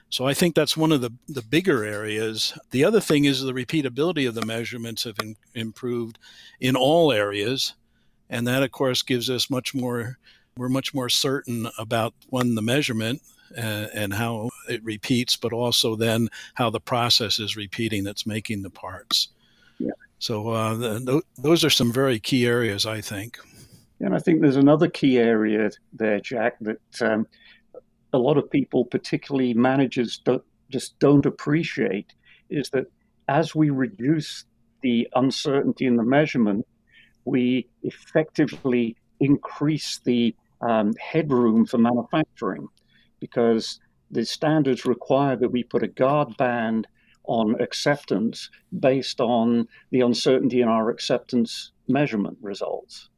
So 0.08 0.26
I 0.26 0.34
think 0.34 0.54
that's 0.54 0.76
one 0.76 0.92
of 0.92 1.00
the, 1.00 1.12
the 1.28 1.42
bigger 1.42 1.84
areas. 1.84 2.58
The 2.70 2.84
other 2.84 3.00
thing 3.00 3.24
is 3.24 3.40
the 3.40 3.52
repeatability 3.52 4.28
of 4.28 4.34
the 4.34 4.44
measurements 4.44 5.04
have 5.04 5.18
in, 5.20 5.36
improved 5.54 6.18
in 6.60 6.76
all 6.76 7.12
areas, 7.12 7.74
and 8.28 8.46
that 8.46 8.62
of 8.62 8.72
course 8.72 9.02
gives 9.02 9.30
us 9.30 9.48
much 9.48 9.74
more. 9.74 10.18
We're 10.54 10.68
much 10.68 10.92
more 10.92 11.08
certain 11.08 11.68
about 11.78 12.12
one 12.28 12.56
the 12.56 12.62
measurement 12.62 13.22
and, 13.56 13.90
and 13.94 14.14
how 14.14 14.50
it 14.68 14.82
repeats, 14.84 15.36
but 15.36 15.52
also 15.52 15.96
then 15.96 16.28
how 16.54 16.70
the 16.70 16.80
process 16.80 17.38
is 17.38 17.56
repeating 17.56 18.04
that's 18.04 18.26
making 18.26 18.62
the 18.62 18.70
parts. 18.70 19.28
Yeah. 19.78 19.90
So 20.18 20.50
uh, 20.50 20.74
the, 20.74 21.22
those 21.36 21.64
are 21.64 21.70
some 21.70 21.92
very 21.92 22.20
key 22.20 22.46
areas, 22.46 22.86
I 22.86 23.00
think. 23.00 23.38
And 24.00 24.14
I 24.14 24.18
think 24.18 24.40
there's 24.40 24.56
another 24.56 24.88
key 24.88 25.18
area 25.18 25.70
there, 25.92 26.20
Jack, 26.20 26.56
that 26.60 27.02
um, 27.02 27.26
a 28.12 28.18
lot 28.18 28.36
of 28.36 28.50
people, 28.50 28.84
particularly 28.84 29.54
managers, 29.54 30.18
don't, 30.24 30.42
just 30.70 30.98
don't 30.98 31.26
appreciate 31.26 32.12
is 32.50 32.70
that 32.70 32.86
as 33.28 33.54
we 33.54 33.70
reduce 33.70 34.44
the 34.82 35.08
uncertainty 35.14 35.86
in 35.86 35.96
the 35.96 36.02
measurement, 36.02 36.66
we 37.24 37.68
effectively 37.82 38.96
increase 39.20 40.00
the 40.04 40.34
um, 40.60 40.92
headroom 41.00 41.64
for 41.64 41.78
manufacturing 41.78 42.68
because 43.22 43.78
the 44.10 44.26
standards 44.26 44.84
require 44.84 45.36
that 45.36 45.52
we 45.52 45.62
put 45.62 45.84
a 45.84 45.88
guard 46.02 46.36
band 46.36 46.88
on 47.24 47.54
acceptance 47.60 48.50
based 48.80 49.20
on 49.20 49.68
the 49.92 50.00
uncertainty 50.00 50.60
in 50.60 50.66
our 50.66 50.90
acceptance 50.90 51.70
measurement 51.86 52.36
results. 52.42 53.08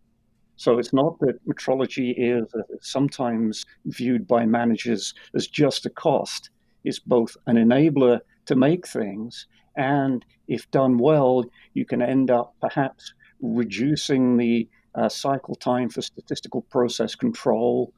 So 0.57 0.79
it's 0.79 0.93
not 0.93 1.19
that 1.21 1.41
metrology 1.49 2.15
is 2.17 2.45
sometimes 2.83 3.65
viewed 3.87 4.29
by 4.29 4.45
managers 4.45 5.15
as 5.35 5.47
just 5.49 5.87
a 5.87 5.91
cost. 5.91 6.51
It's 6.85 6.99
both 6.99 7.35
an 7.47 7.57
enabler 7.57 8.21
to 8.45 8.55
make 8.55 8.87
things, 8.87 9.47
and 9.75 10.23
if 10.49 10.71
done 10.71 10.99
well, 10.99 11.45
you 11.73 11.87
can 11.87 12.03
end 12.03 12.31
up 12.31 12.55
perhaps 12.61 13.15
reducing 13.41 14.37
the 14.37 14.69
uh, 14.95 15.09
cycle 15.09 15.55
time 15.55 15.89
for 15.89 16.03
statistical 16.03 16.61
process 16.61 17.15
control 17.15 17.93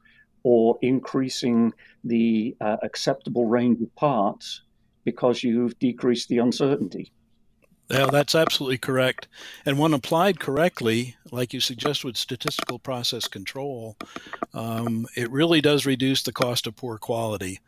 or 0.47 0.79
increasing 0.81 1.73
the 2.05 2.55
uh, 2.61 2.77
acceptable 2.81 3.47
range 3.47 3.81
of 3.81 3.93
parts 3.95 4.61
because 5.03 5.43
you've 5.43 5.77
decreased 5.77 6.29
the 6.29 6.37
uncertainty. 6.37 7.11
Yeah, 7.89 8.05
that's 8.05 8.33
absolutely 8.33 8.77
correct. 8.77 9.27
And 9.65 9.77
when 9.77 9.93
applied 9.93 10.39
correctly, 10.39 11.17
like 11.31 11.53
you 11.53 11.59
suggest 11.59 12.05
with 12.05 12.15
statistical 12.15 12.79
process 12.79 13.27
control, 13.27 13.97
um, 14.53 15.05
it 15.17 15.29
really 15.31 15.59
does 15.59 15.85
reduce 15.85 16.23
the 16.23 16.31
cost 16.31 16.65
of 16.65 16.77
poor 16.77 16.97
quality 16.97 17.59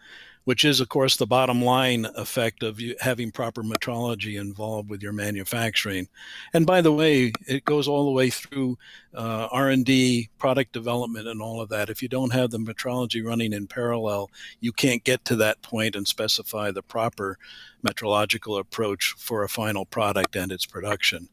which 0.50 0.66
is, 0.66 0.80
of 0.80 0.90
course, 0.90 1.16
the 1.16 1.28
bottom 1.28 1.62
line 1.62 2.08
effect 2.16 2.64
of 2.64 2.82
you 2.82 2.96
having 3.02 3.30
proper 3.32 3.62
metrology 3.62 4.42
involved 4.42 4.90
with 4.90 5.00
your 5.00 5.14
manufacturing. 5.14 6.08
And 6.56 6.66
by 6.66 6.82
the 6.82 6.92
way, 6.92 7.34
it 7.46 7.66
goes 7.66 7.88
all 7.88 8.06
the 8.06 8.12
way 8.14 8.32
through 8.32 8.76
uh, 9.14 9.48
R&D, 9.52 10.28
product 10.40 10.72
development, 10.72 11.28
and 11.28 11.40
all 11.40 11.62
of 11.62 11.70
that. 11.70 11.92
If 11.92 12.02
you 12.02 12.10
don't 12.10 12.34
have 12.34 12.50
the 12.50 12.58
metrology 12.58 13.24
running 13.24 13.54
in 13.54 13.68
parallel, 13.68 14.32
you 14.60 14.72
can't 14.72 15.04
get 15.04 15.24
to 15.26 15.36
that 15.36 15.62
point 15.62 15.96
and 15.96 16.08
specify 16.08 16.72
the 16.72 16.82
proper 16.82 17.38
metrological 17.86 18.60
approach 18.60 19.14
for 19.20 19.44
a 19.44 19.50
final 19.50 19.86
product 19.86 20.36
and 20.36 20.52
its 20.52 20.66
production. 20.66 21.30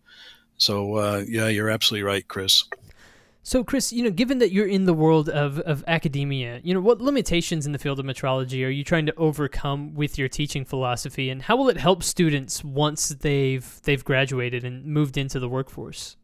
So, 0.58 0.96
uh, 0.96 1.24
yeah, 1.26 1.48
you're 1.48 1.70
absolutely 1.70 2.06
right, 2.06 2.28
Chris. 2.28 2.64
So, 3.46 3.62
Chris, 3.62 3.92
you 3.92 4.02
know, 4.02 4.10
given 4.10 4.38
that 4.38 4.50
you're 4.50 4.66
in 4.66 4.86
the 4.86 4.92
world 4.92 5.28
of, 5.28 5.60
of 5.60 5.84
academia, 5.86 6.60
you 6.64 6.74
know, 6.74 6.80
what 6.80 7.00
limitations 7.00 7.64
in 7.64 7.70
the 7.70 7.78
field 7.78 8.00
of 8.00 8.04
metrology 8.04 8.66
are 8.66 8.70
you 8.70 8.82
trying 8.82 9.06
to 9.06 9.14
overcome 9.14 9.94
with 9.94 10.18
your 10.18 10.26
teaching 10.26 10.64
philosophy, 10.64 11.30
and 11.30 11.42
how 11.42 11.56
will 11.56 11.68
it 11.68 11.76
help 11.76 12.02
students 12.02 12.64
once 12.64 13.10
they've 13.10 13.80
they've 13.84 14.04
graduated 14.04 14.64
and 14.64 14.84
moved 14.84 15.16
into 15.16 15.38
the 15.38 15.48
workforce? 15.48 16.16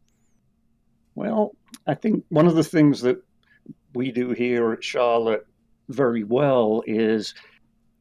Well, 1.14 1.52
I 1.86 1.94
think 1.94 2.24
one 2.30 2.48
of 2.48 2.56
the 2.56 2.64
things 2.64 3.02
that 3.02 3.22
we 3.94 4.10
do 4.10 4.30
here 4.30 4.72
at 4.72 4.82
Charlotte 4.82 5.46
very 5.90 6.24
well 6.24 6.82
is 6.88 7.34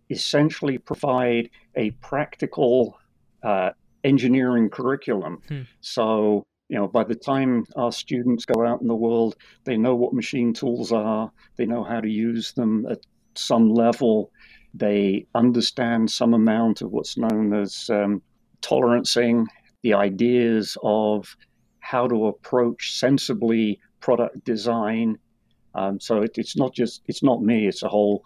essentially 0.09 0.79
provide 0.79 1.51
a 1.75 1.91
practical 1.91 2.97
uh, 3.43 3.69
engineering 4.03 4.71
curriculum. 4.71 5.43
Hmm. 5.47 5.61
So 5.79 6.47
you 6.71 6.77
know, 6.77 6.87
by 6.87 7.03
the 7.03 7.15
time 7.15 7.65
our 7.75 7.91
students 7.91 8.45
go 8.45 8.65
out 8.65 8.79
in 8.79 8.87
the 8.87 8.95
world, 8.95 9.35
they 9.65 9.75
know 9.75 9.93
what 9.93 10.13
machine 10.13 10.53
tools 10.53 10.93
are, 10.93 11.29
they 11.57 11.65
know 11.65 11.83
how 11.83 11.99
to 11.99 12.09
use 12.09 12.53
them 12.53 12.87
at 12.89 12.99
some 13.35 13.73
level, 13.73 14.31
they 14.73 15.27
understand 15.35 16.09
some 16.09 16.33
amount 16.33 16.81
of 16.81 16.89
what's 16.89 17.17
known 17.17 17.53
as 17.53 17.89
um, 17.89 18.21
tolerancing, 18.61 19.45
the 19.81 19.93
ideas 19.93 20.77
of 20.81 21.35
how 21.81 22.07
to 22.07 22.27
approach 22.27 22.97
sensibly 22.97 23.77
product 23.99 24.41
design. 24.45 25.17
Um, 25.75 25.99
so 25.99 26.21
it, 26.21 26.37
it's 26.37 26.55
not 26.55 26.73
just 26.73 27.01
it's 27.05 27.21
not 27.21 27.43
me; 27.43 27.67
it's 27.67 27.83
a 27.83 27.89
whole 27.89 28.23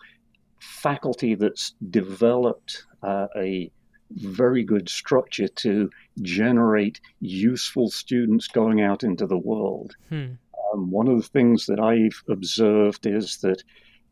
faculty 0.60 1.34
that's 1.34 1.74
developed 1.90 2.86
uh, 3.02 3.26
a 3.36 3.72
very 4.12 4.64
good 4.64 4.90
structure 4.90 5.48
to 5.48 5.90
generate 6.22 7.02
useful 7.20 7.90
students 7.90 8.48
going 8.48 8.82
out 8.82 9.04
into 9.04 9.26
the 9.26 9.38
world. 9.38 9.96
Hmm. 10.10 10.34
Um, 10.74 10.92
one 10.92 11.08
of 11.08 11.18
the 11.18 11.28
things 11.28 11.66
that 11.66 11.80
I've 11.80 12.22
observed 12.30 13.06
is 13.06 13.38
that 13.38 13.64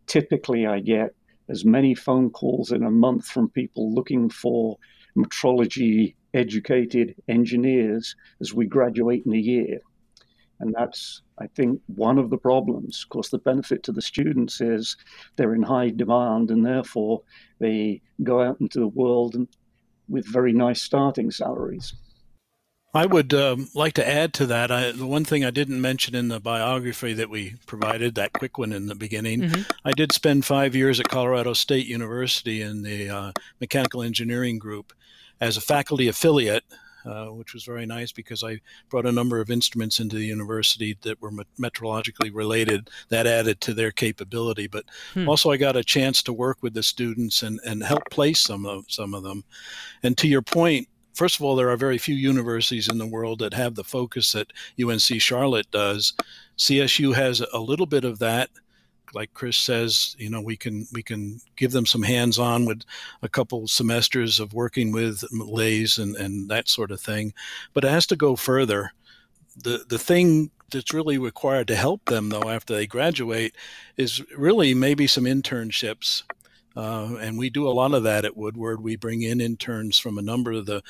typically 0.08 0.66
I 0.66 0.80
get 0.80 1.16
as 1.50 1.66
many 1.66 1.94
phone 1.94 2.30
calls 2.30 2.72
in 2.72 2.84
a 2.84 2.92
month 2.92 3.28
from 3.28 3.50
people 3.50 3.94
looking 3.94 4.30
for 4.30 4.78
metrology 5.18 6.16
educated 6.34 7.16
engineers 7.28 8.16
as 8.42 8.54
we 8.54 8.66
graduate 8.66 9.24
in 9.26 9.34
a 9.34 9.38
year. 9.38 9.80
And 10.60 10.74
that's, 10.74 11.22
I 11.40 11.48
think, 11.48 11.82
one 11.88 12.18
of 12.18 12.30
the 12.30 12.38
problems. 12.38 13.04
Of 13.04 13.10
course, 13.10 13.30
the 13.30 13.38
benefit 13.38 13.84
to 13.84 13.92
the 13.92 14.02
students 14.02 14.62
is 14.62 14.96
they're 15.36 15.54
in 15.54 15.64
high 15.64 15.90
demand 15.90 16.52
and 16.52 16.66
therefore 16.66 17.22
they 17.60 18.02
go 18.24 18.42
out 18.42 18.62
into 18.62 18.80
the 18.80 18.88
world 18.88 19.36
and 19.36 19.48
with 20.10 20.26
very 20.32 20.54
nice 20.54 20.82
starting 20.82 21.32
salaries. 21.32 21.94
I 22.96 23.08
would 23.08 23.34
um, 23.34 23.70
like 23.74 23.94
to 23.94 24.08
add 24.08 24.34
to 24.36 24.46
that. 24.48 24.72
I, 24.72 24.92
the 24.92 25.08
one 25.08 25.26
thing 25.26 25.44
I 25.44 25.50
didn't 25.50 25.82
mention 25.82 26.14
in 26.14 26.28
the 26.28 26.40
biography 26.40 27.14
that 27.14 27.30
we 27.30 27.56
provided, 27.66 28.14
that 28.16 28.34
quick 28.34 28.60
one 28.60 28.72
in 28.72 28.86
the 28.86 28.94
beginning, 28.94 29.42
mm-hmm. 29.42 29.62
I 29.84 29.94
did 29.94 30.12
spend 30.12 30.46
five 30.46 30.76
years 30.76 31.00
at 31.00 31.10
Colorado 31.10 31.54
State 31.54 31.88
University 31.88 32.62
in 32.62 32.84
the 32.84 33.10
uh, 33.10 33.32
mechanical 33.60 34.04
engineering 34.04 34.60
group 34.60 34.94
as 35.42 35.58
a 35.58 35.62
faculty 35.62 36.08
affiliate 36.08 36.64
uh, 37.06 37.28
which 37.28 37.54
was 37.54 37.64
very 37.64 37.86
nice 37.86 38.12
because 38.12 38.44
I 38.44 38.60
brought 38.90 39.06
a 39.06 39.12
number 39.12 39.40
of 39.40 39.50
instruments 39.50 40.00
into 40.00 40.16
the 40.16 40.26
university 40.26 40.98
that 41.02 41.22
were 41.22 41.32
metrologically 41.60 42.34
related. 42.34 42.90
That 43.10 43.28
added 43.28 43.62
to 43.62 43.74
their 43.74 43.92
capability, 43.92 44.68
but 44.68 44.86
hmm. 45.14 45.28
also 45.28 45.52
I 45.52 45.58
got 45.58 45.76
a 45.76 45.84
chance 45.84 46.24
to 46.24 46.34
work 46.34 46.58
with 46.62 46.74
the 46.74 46.84
students 46.84 47.44
and, 47.44 47.60
and 47.66 47.84
help 47.84 48.04
place 48.10 48.40
some 48.40 48.66
of 48.66 48.86
some 48.88 49.14
of 49.14 49.24
them. 49.24 49.44
And 50.04 50.18
to 50.18 50.28
your 50.28 50.42
point, 50.42 50.88
first 51.14 51.36
of 51.36 51.44
all, 51.44 51.56
there 51.56 51.70
are 51.70 51.78
very 51.78 51.98
few 51.98 52.16
universities 52.16 52.90
in 52.90 52.98
the 52.98 53.08
world 53.08 53.40
that 53.40 53.54
have 53.54 53.76
the 53.76 53.84
focus 53.84 54.32
that 54.34 54.52
UNC 54.82 55.22
Charlotte 55.22 55.70
does. 55.72 56.14
CSU 56.58 57.14
has 57.16 57.42
a 57.54 57.60
little 57.60 57.86
bit 57.86 58.06
of 58.06 58.20
that 58.20 58.50
like 59.14 59.34
Chris 59.34 59.58
says, 59.58 60.16
you 60.18 60.30
know, 60.30 60.42
we 60.42 60.58
can 60.58 60.88
we 60.92 61.04
can 61.04 61.40
give 61.56 61.72
them 61.72 61.86
some 61.86 62.04
hands-on 62.04 62.66
with 62.66 62.84
a 63.22 63.30
couple 63.30 63.68
semesters 63.68 64.40
of 64.40 64.54
working 64.54 64.92
with 64.92 65.24
lathes 65.32 65.98
and, 65.98 66.16
and 66.16 66.50
that 66.50 66.68
sort 66.68 66.92
of 66.92 67.00
thing. 67.02 67.34
But 67.74 67.86
it 67.86 67.92
has 67.92 68.08
to 68.08 68.16
go 68.16 68.36
further. 68.36 68.92
The 69.56 69.86
the 69.88 70.00
thing 70.00 70.52
that's 70.72 70.94
really 70.94 71.18
required 71.18 71.68
to 71.68 71.76
help 71.76 72.06
them 72.06 72.30
though 72.30 72.50
after 72.50 72.74
they 72.74 72.88
graduate 72.88 73.56
is 73.96 74.24
really 74.36 74.74
maybe 74.74 75.08
some 75.08 75.26
internships. 75.26 76.24
Uh, 76.76 77.18
and 77.22 77.38
we 77.38 77.52
do 77.52 77.68
a 77.68 77.70
lot 77.70 77.94
of 77.94 78.02
that 78.04 78.26
at 78.26 78.36
Woodward. 78.36 78.82
We 78.82 78.96
bring 78.96 79.22
in 79.22 79.40
interns 79.40 80.00
from 80.00 80.18
a 80.18 80.24
number 80.24 80.54
of 80.54 80.66
the 80.66 80.82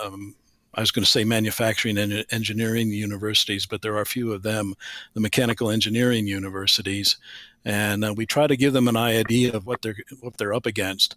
um, 0.00 0.36
I 0.74 0.80
was 0.80 0.90
going 0.90 1.04
to 1.04 1.10
say 1.10 1.24
manufacturing 1.24 1.98
and 1.98 2.24
engineering 2.30 2.90
universities, 2.90 3.66
but 3.66 3.82
there 3.82 3.96
are 3.96 4.02
a 4.02 4.06
few 4.06 4.32
of 4.32 4.42
them, 4.42 4.74
the 5.14 5.20
mechanical 5.20 5.70
engineering 5.70 6.26
universities, 6.26 7.16
and 7.64 8.04
uh, 8.04 8.14
we 8.16 8.24
try 8.24 8.46
to 8.46 8.56
give 8.56 8.72
them 8.72 8.88
an 8.88 8.96
idea 8.96 9.52
of 9.52 9.66
what 9.66 9.82
they're 9.82 9.96
what 10.20 10.36
they're 10.36 10.54
up 10.54 10.66
against. 10.66 11.16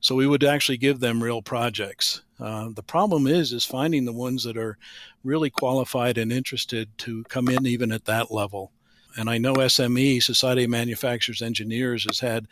So 0.00 0.14
we 0.16 0.26
would 0.26 0.42
actually 0.42 0.78
give 0.78 1.00
them 1.00 1.22
real 1.22 1.42
projects. 1.42 2.22
Uh, 2.40 2.70
the 2.74 2.82
problem 2.82 3.26
is 3.26 3.52
is 3.52 3.64
finding 3.64 4.04
the 4.04 4.12
ones 4.12 4.42
that 4.44 4.56
are 4.56 4.78
really 5.22 5.50
qualified 5.50 6.18
and 6.18 6.32
interested 6.32 6.96
to 6.98 7.22
come 7.24 7.48
in 7.48 7.66
even 7.66 7.92
at 7.92 8.06
that 8.06 8.32
level. 8.32 8.72
And 9.16 9.28
I 9.28 9.38
know 9.38 9.54
SME, 9.54 10.22
Society 10.22 10.64
of 10.64 10.70
Manufacturers 10.70 11.42
Engineers, 11.42 12.04
has 12.04 12.20
had 12.20 12.48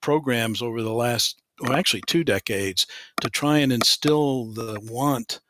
programs 0.00 0.62
over 0.62 0.82
the 0.82 0.92
last, 0.92 1.42
well, 1.60 1.72
actually 1.72 2.02
two 2.06 2.24
decades 2.24 2.86
to 3.20 3.28
try 3.28 3.58
and 3.58 3.72
instill 3.72 4.46
the 4.46 4.78
want 4.80 5.40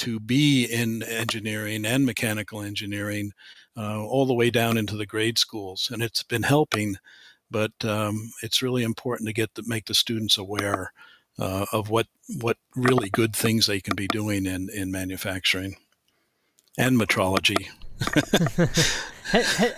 to 0.00 0.18
be 0.18 0.64
in 0.64 1.02
engineering 1.02 1.84
and 1.84 2.06
mechanical 2.06 2.62
engineering 2.62 3.32
uh, 3.76 4.02
all 4.02 4.26
the 4.26 4.34
way 4.34 4.50
down 4.50 4.76
into 4.78 4.96
the 4.96 5.06
grade 5.06 5.38
schools. 5.38 5.90
And 5.92 6.02
it's 6.02 6.22
been 6.22 6.42
helping, 6.42 6.96
but 7.50 7.72
um, 7.84 8.32
it's 8.42 8.62
really 8.62 8.82
important 8.82 9.28
to 9.28 9.34
get 9.34 9.54
to 9.54 9.62
make 9.66 9.86
the 9.86 9.94
students 9.94 10.38
aware 10.38 10.92
uh, 11.38 11.66
of 11.72 11.90
what, 11.90 12.06
what 12.40 12.56
really 12.74 13.10
good 13.10 13.36
things 13.36 13.66
they 13.66 13.80
can 13.80 13.94
be 13.94 14.08
doing 14.08 14.46
in, 14.46 14.68
in 14.70 14.90
manufacturing 14.90 15.76
and 16.78 16.98
metrology. 16.98 17.68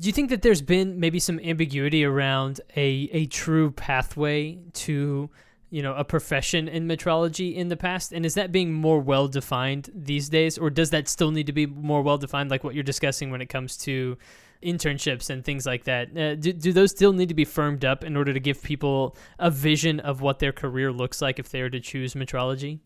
Do 0.00 0.06
you 0.06 0.12
think 0.12 0.30
that 0.30 0.40
there's 0.40 0.62
been 0.62 0.98
maybe 0.98 1.18
some 1.20 1.38
ambiguity 1.40 2.04
around 2.06 2.62
a, 2.74 3.10
a 3.12 3.26
true 3.26 3.70
pathway 3.72 4.58
to 4.72 5.28
you 5.70 5.82
know 5.82 5.94
a 5.94 6.04
profession 6.04 6.68
in 6.68 6.86
metrology 6.86 7.54
in 7.54 7.68
the 7.68 7.76
past? 7.76 8.12
And 8.12 8.26
is 8.26 8.34
that 8.34 8.52
being 8.52 8.72
more 8.72 9.00
well 9.00 9.28
defined 9.28 9.90
these 9.94 10.28
days 10.28 10.58
or 10.58 10.70
does 10.70 10.90
that 10.90 11.08
still 11.08 11.30
need 11.30 11.46
to 11.46 11.52
be 11.52 11.66
more 11.66 12.02
well 12.02 12.18
defined 12.18 12.50
like 12.50 12.64
what 12.64 12.74
you're 12.74 12.84
discussing 12.84 13.30
when 13.30 13.40
it 13.40 13.46
comes 13.46 13.76
to 13.78 14.18
internships 14.62 15.30
and 15.30 15.44
things 15.44 15.66
like 15.66 15.84
that? 15.84 16.16
Uh, 16.16 16.34
do, 16.34 16.52
do 16.52 16.72
those 16.72 16.90
still 16.90 17.12
need 17.12 17.28
to 17.28 17.34
be 17.34 17.44
firmed 17.44 17.84
up 17.84 18.04
in 18.04 18.16
order 18.16 18.34
to 18.34 18.40
give 18.40 18.62
people 18.62 19.16
a 19.38 19.50
vision 19.50 20.00
of 20.00 20.20
what 20.20 20.40
their 20.40 20.52
career 20.52 20.92
looks 20.92 21.22
like 21.22 21.38
if 21.38 21.48
they 21.50 21.62
were 21.62 21.70
to 21.70 21.80
choose 21.80 22.14
metrology? 22.14 22.80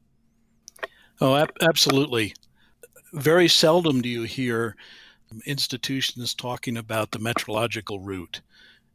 Oh 1.20 1.34
ab- 1.34 1.56
absolutely. 1.60 2.34
Very 3.12 3.48
seldom 3.48 4.02
do 4.02 4.08
you 4.08 4.24
hear 4.24 4.76
institutions 5.46 6.34
talking 6.34 6.76
about 6.76 7.10
the 7.10 7.18
metrological 7.18 7.98
route 8.00 8.40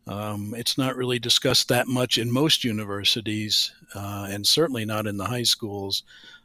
um, 0.08 0.54
it's 0.58 0.78
not 0.78 0.96
really 0.96 1.20
discussed 1.20 1.68
that 1.70 1.88
much 1.88 2.18
in 2.18 2.32
most 2.32 2.64
universities, 2.64 3.72
uh, 3.96 4.28
and 4.30 4.46
certainly 4.46 4.86
not 4.86 5.08
in 5.08 5.18
the 5.18 5.26
high 5.26 5.44
schools, 5.44 6.04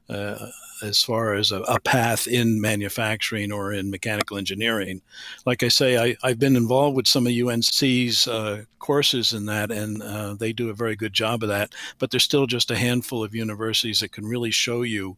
uh, 0.08 0.48
as 0.82 1.02
far 1.02 1.34
as 1.34 1.50
a, 1.50 1.60
a, 1.62 1.80
path 1.80 2.26
in 2.26 2.60
manufacturing 2.60 3.50
or 3.50 3.72
in 3.72 3.90
mechanical 3.90 4.36
engineering. 4.36 5.00
Like 5.46 5.62
I 5.62 5.68
say, 5.68 6.14
I, 6.22 6.28
have 6.28 6.38
been 6.38 6.56
involved 6.56 6.96
with 6.96 7.06
some 7.06 7.26
of 7.26 7.32
UNC's 7.32 8.28
uh, 8.28 8.64
courses 8.80 9.32
in 9.32 9.46
that, 9.46 9.70
and 9.70 10.02
uh, 10.02 10.34
they 10.34 10.52
do 10.52 10.68
a 10.68 10.74
very 10.74 10.94
good 10.94 11.14
job 11.14 11.42
of 11.42 11.48
that. 11.48 11.74
But 11.98 12.10
there's 12.10 12.24
still 12.24 12.46
just 12.46 12.70
a 12.70 12.76
handful 12.76 13.24
of 13.24 13.34
universities 13.34 14.00
that 14.00 14.12
can 14.12 14.26
really 14.26 14.50
show 14.50 14.82
you 14.82 15.16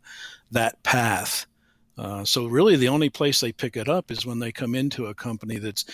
that 0.53 0.81
path. 0.85 1.47
Uh, 1.99 2.25
so 2.25 2.47
really, 2.47 2.77
the 2.77 2.89
only 2.89 3.11
place 3.11 3.41
they 3.41 3.53
pick 3.53 3.77
it 3.77 3.89
up 3.89 4.11
is 4.11 4.27
when 4.27 4.39
they 4.39 4.53
come 4.53 4.75
into 4.75 5.07
a 5.07 5.15
company 5.15 5.59
that's 5.59 5.85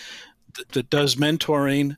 that 0.73 0.89
does 0.91 1.15
mentoring 1.15 1.97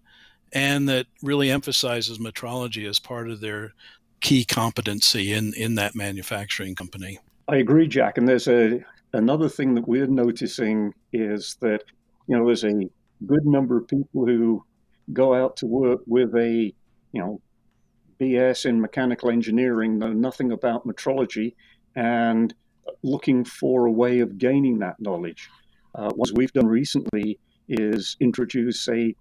and 0.56 0.88
that 0.88 1.06
really 1.22 1.52
emphasizes 1.52 2.18
metrology 2.18 2.90
as 2.90 2.98
part 2.98 3.30
of 3.30 3.42
their 3.42 3.74
key 4.22 4.46
competency 4.46 5.34
in, 5.34 5.54
in 5.54 5.76
that 5.76 5.96
manufacturing 5.96 6.74
company. 6.74 7.20
I 7.50 7.58
agree, 7.58 7.88
Jack. 7.88 8.18
And 8.18 8.28
there's 8.28 8.48
a 8.48 8.84
another 9.14 9.50
thing 9.50 9.76
that 9.76 9.88
we're 9.88 10.08
noticing 10.08 10.94
is 11.14 11.58
that 11.62 11.84
you 12.28 12.36
know 12.36 12.46
there's 12.46 12.64
a 12.64 12.90
good 13.26 13.46
number 13.46 13.78
of 13.78 13.88
people 13.88 14.26
who 14.26 14.64
go 15.14 15.36
out 15.36 15.58
to 15.58 15.68
work 15.68 16.02
with 16.08 16.34
a 16.36 16.74
you 17.12 17.22
know 17.22 17.42
BS 18.20 18.66
in 18.66 18.80
mechanical 18.80 19.30
engineering, 19.30 20.00
know 20.00 20.14
nothing 20.14 20.54
about 20.54 20.88
metrology, 20.88 21.54
and 21.96 22.54
looking 23.04 23.44
for 23.44 23.86
a 23.86 23.92
way 23.92 24.20
of 24.22 24.38
gaining 24.38 24.80
that 24.80 25.00
knowledge. 25.00 25.50
Uh, 25.94 26.12
what 26.16 26.32
we've 26.34 26.54
done 26.54 26.68
recently 26.68 27.38
is 27.68 28.16
introduce 28.22 28.88
a 28.90 29.14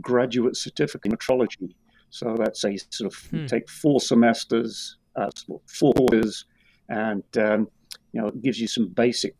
graduate 0.00 0.56
certificate 0.56 1.12
in 1.12 1.16
metrology. 1.16 1.74
So 2.10 2.36
that's 2.38 2.64
a 2.64 2.76
sort 2.90 3.12
of 3.12 3.18
hmm. 3.30 3.46
take 3.46 3.68
four 3.68 4.00
semesters, 4.00 4.96
uh, 5.16 5.30
four 5.66 5.94
quarters, 5.94 6.44
and 6.88 7.24
um, 7.36 7.68
you 8.12 8.20
know 8.20 8.28
it 8.28 8.42
gives 8.42 8.60
you 8.60 8.66
some 8.66 8.88
basic 8.88 9.34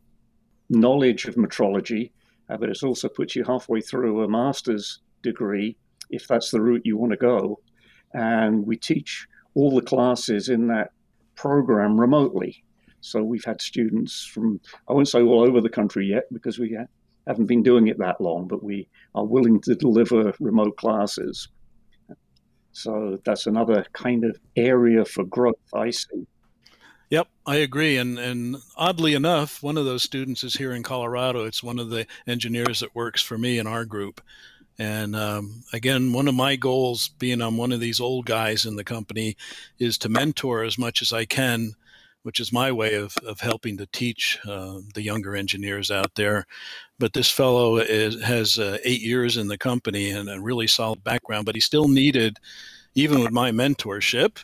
knowledge 0.71 1.27
of 1.27 1.35
metrology, 1.35 2.13
uh, 2.49 2.57
but 2.57 2.71
it 2.71 2.83
also 2.83 3.09
puts 3.09 3.37
you 3.37 3.45
halfway 3.45 3.81
through 3.81 4.23
a 4.23 4.29
master's 4.29 5.01
degree 5.23 5.77
if 6.11 6.29
that's 6.29 6.51
the 6.51 6.61
route 6.61 6.83
you 6.85 6.97
want 6.97 7.11
to 7.13 7.17
go. 7.17 7.59
And 8.15 8.67
we 8.67 8.77
teach 8.77 9.27
all 9.55 9.75
the 9.75 9.83
classes 9.83 10.49
in 10.49 10.69
that 10.69 10.93
program 11.35 12.01
remotely. 12.01 12.63
So 13.01 13.23
we've 13.23 13.45
had 13.45 13.61
students 13.61 14.25
from, 14.25 14.61
I 14.89 14.93
won't 14.93 15.09
say 15.09 15.23
all 15.23 15.43
over 15.43 15.61
the 15.61 15.69
country 15.69 16.07
yet 16.07 16.25
because 16.33 16.59
we 16.59 16.77
haven't 17.27 17.47
been 17.47 17.63
doing 17.63 17.89
it 17.89 17.99
that 17.99 18.21
long, 18.21 18.49
but 18.49 18.63
we 18.63 18.89
are 19.15 19.25
willing 19.25 19.61
to 19.63 19.75
deliver 19.75 20.35
remote 20.41 20.77
classes. 20.77 21.49
So 22.73 23.19
that's 23.25 23.47
another 23.47 23.85
kind 23.93 24.25
of 24.25 24.39
area 24.57 25.05
for 25.05 25.25
growth 25.25 25.57
I 25.75 25.91
see. 25.91 26.27
Yep, 27.11 27.29
I 27.45 27.57
agree. 27.57 27.99
And 27.99 28.19
and 28.19 28.57
oddly 28.75 29.13
enough, 29.13 29.63
one 29.63 29.77
of 29.77 29.85
those 29.85 30.03
students 30.03 30.43
is 30.43 30.55
here 30.55 30.73
in 30.73 30.83
Colorado. 30.83 31.45
It's 31.45 31.63
one 31.63 31.79
of 31.79 31.91
the 31.91 32.07
engineers 32.27 32.81
that 32.81 32.95
works 32.95 33.21
for 33.21 33.37
me 33.37 33.59
in 33.59 33.67
our 33.67 33.85
group. 33.85 34.23
And 34.79 35.15
um, 35.15 35.65
again, 35.75 36.15
one 36.15 36.27
of 36.27 36.35
my 36.35 36.57
goals, 36.57 37.09
being 37.19 37.43
I'm 37.43 37.59
one 37.59 37.73
of 37.73 37.81
these 37.81 38.01
old 38.01 38.25
guys 38.25 38.65
in 38.65 38.77
the 38.77 38.85
company, 38.85 39.37
is 39.79 39.99
to 39.99 40.09
mentor 40.09 40.65
as 40.65 40.79
much 40.79 41.03
as 41.03 41.13
I 41.13 41.27
can 41.27 41.75
which 42.23 42.41
is 42.41 42.53
my 42.53 42.71
way 42.71 42.95
of, 42.95 43.17
of 43.27 43.41
helping 43.41 43.77
to 43.77 43.87
teach 43.87 44.39
uh, 44.47 44.79
the 44.95 45.03
younger 45.03 45.37
engineers 45.37 45.91
out 45.91 46.15
there. 46.15 46.47
But 46.99 47.13
this 47.13 47.31
fellow 47.31 47.79
is, 47.79 48.23
has 48.23 48.59
uh, 48.59 48.79
eight 48.85 49.01
years 49.01 49.37
in 49.37 49.49
the 49.49 49.59
company 49.59 50.11
and 50.11 50.29
a 50.29 50.41
really 50.41 50.67
solid 50.67 51.03
background, 51.03 51.47
but 51.47 51.55
he 51.55 51.61
still 51.61 51.89
needed, 51.89 52.39
even 52.95 53.21
with 53.21 53.33
my 53.33 53.51
mentorship, 53.51 54.39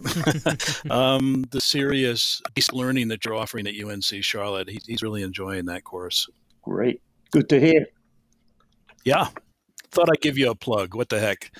um, 0.91 1.45
the 1.51 1.61
serious 1.61 2.43
learning 2.73 3.09
that 3.09 3.25
you're 3.25 3.35
offering 3.35 3.67
at 3.67 3.75
UNC 3.75 4.23
Charlotte. 4.23 4.69
He, 4.69 4.81
he's 4.87 5.03
really 5.03 5.23
enjoying 5.23 5.67
that 5.67 5.85
course. 5.85 6.29
Great. 6.63 7.01
Good 7.31 7.49
to 7.51 7.61
hear. 7.61 7.87
Yeah. 9.05 9.29
Thought 9.91 10.11
I'd 10.11 10.21
give 10.21 10.37
you 10.37 10.51
a 10.51 10.55
plug. 10.55 10.95
What 10.95 11.09
the 11.09 11.21
heck? 11.21 11.51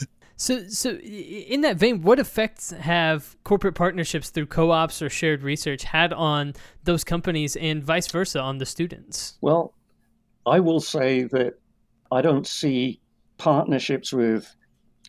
So, 0.36 0.68
so 0.68 0.90
in 0.98 1.62
that 1.62 1.78
vein, 1.78 2.02
what 2.02 2.18
effects 2.18 2.70
have 2.70 3.36
corporate 3.44 3.74
partnerships 3.74 4.28
through 4.28 4.46
co-ops 4.46 5.00
or 5.00 5.08
shared 5.08 5.42
research 5.42 5.84
had 5.84 6.12
on 6.12 6.52
those 6.84 7.04
companies, 7.04 7.56
and 7.56 7.82
vice 7.82 8.06
versa 8.06 8.40
on 8.40 8.58
the 8.58 8.66
students? 8.66 9.38
Well, 9.40 9.74
I 10.44 10.60
will 10.60 10.80
say 10.80 11.22
that 11.24 11.54
I 12.12 12.20
don't 12.20 12.46
see 12.46 13.00
partnerships 13.38 14.12
with 14.12 14.54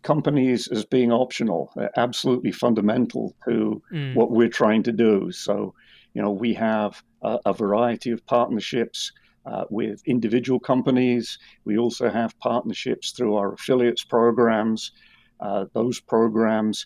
companies 0.01 0.69
as 0.69 0.85
being 0.85 1.11
optional. 1.11 1.71
They're 1.75 1.99
absolutely 1.99 2.53
fundamental 2.53 3.35
to 3.47 3.81
mm. 3.91 4.15
what 4.15 4.31
we're 4.31 4.47
trying 4.47 4.83
to 4.83 4.93
do. 4.93 5.31
So, 5.31 5.73
you 6.13 6.21
know, 6.21 6.31
we 6.31 6.53
have 6.53 7.03
a, 7.21 7.39
a 7.45 7.53
variety 7.53 8.11
of 8.11 8.25
partnerships. 8.25 9.11
Uh, 9.45 9.63
with 9.69 10.01
individual 10.05 10.59
companies. 10.59 11.39
We 11.63 11.77
also 11.77 12.09
have 12.09 12.37
partnerships 12.39 13.11
through 13.11 13.35
our 13.35 13.53
affiliates 13.53 14.03
programs 14.03 14.91
uh, 15.39 15.65
those 15.73 15.99
programs 15.99 16.85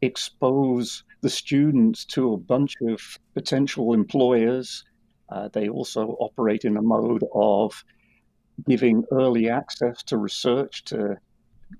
expose 0.00 1.04
the 1.20 1.30
students 1.30 2.04
to 2.04 2.32
a 2.32 2.36
bunch 2.36 2.74
of 2.82 3.00
potential 3.34 3.94
employers. 3.94 4.84
Uh, 5.28 5.48
they 5.52 5.68
also 5.68 6.16
operate 6.20 6.64
in 6.64 6.76
a 6.76 6.82
mode 6.82 7.24
of 7.34 7.84
giving 8.68 9.04
early 9.12 9.48
access 9.48 10.02
to 10.02 10.16
research 10.16 10.84
to 10.84 11.16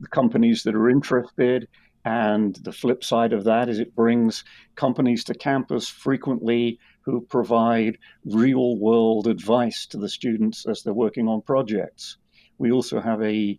the 0.00 0.08
companies 0.08 0.62
that 0.62 0.74
are 0.74 0.88
interested. 0.88 1.68
And 2.04 2.56
the 2.56 2.72
flip 2.72 3.04
side 3.04 3.32
of 3.32 3.44
that 3.44 3.68
is 3.68 3.78
it 3.78 3.94
brings 3.94 4.44
companies 4.74 5.24
to 5.24 5.34
campus 5.34 5.88
frequently 5.88 6.78
who 7.02 7.20
provide 7.20 7.98
real 8.24 8.76
world 8.76 9.26
advice 9.26 9.86
to 9.86 9.98
the 9.98 10.08
students 10.08 10.66
as 10.66 10.82
they're 10.82 10.94
working 10.94 11.28
on 11.28 11.42
projects. 11.42 12.16
We 12.58 12.72
also 12.72 13.00
have 13.00 13.22
a 13.22 13.58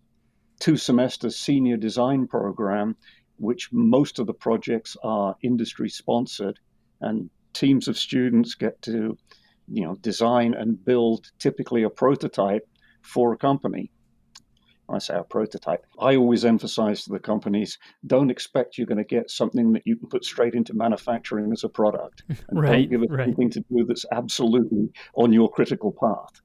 two 0.59 0.77
semester 0.77 1.29
senior 1.29 1.77
design 1.77 2.27
program, 2.27 2.95
which 3.37 3.69
most 3.71 4.19
of 4.19 4.27
the 4.27 4.33
projects 4.33 4.95
are 5.03 5.35
industry 5.41 5.89
sponsored, 5.89 6.59
and 7.01 7.29
teams 7.53 7.87
of 7.87 7.97
students 7.97 8.55
get 8.55 8.81
to, 8.81 9.17
you 9.67 9.83
know, 9.83 9.95
design 9.95 10.53
and 10.53 10.83
build 10.83 11.31
typically 11.39 11.83
a 11.83 11.89
prototype 11.89 12.67
for 13.01 13.33
a 13.33 13.37
company. 13.37 13.91
I 14.89 14.99
say 14.99 15.15
a 15.15 15.23
prototype. 15.23 15.85
I 15.99 16.15
always 16.15 16.45
emphasize 16.45 17.03
to 17.03 17.11
the 17.11 17.19
companies 17.19 17.79
don't 18.05 18.29
expect 18.29 18.77
you're 18.77 18.87
going 18.87 18.97
to 18.97 19.03
get 19.03 19.31
something 19.31 19.71
that 19.73 19.83
you 19.85 19.95
can 19.95 20.09
put 20.09 20.25
straight 20.25 20.55
into 20.55 20.73
manufacturing 20.73 21.51
as 21.51 21.63
a 21.63 21.69
product. 21.69 22.23
And 22.49 22.61
right, 22.61 22.71
don't 22.71 22.89
give 22.89 23.03
it 23.03 23.11
right. 23.11 23.27
something 23.27 23.49
to 23.51 23.61
do 23.71 23.85
that's 23.85 24.05
absolutely 24.11 24.89
on 25.15 25.31
your 25.31 25.49
critical 25.49 25.91
path. 25.91 26.41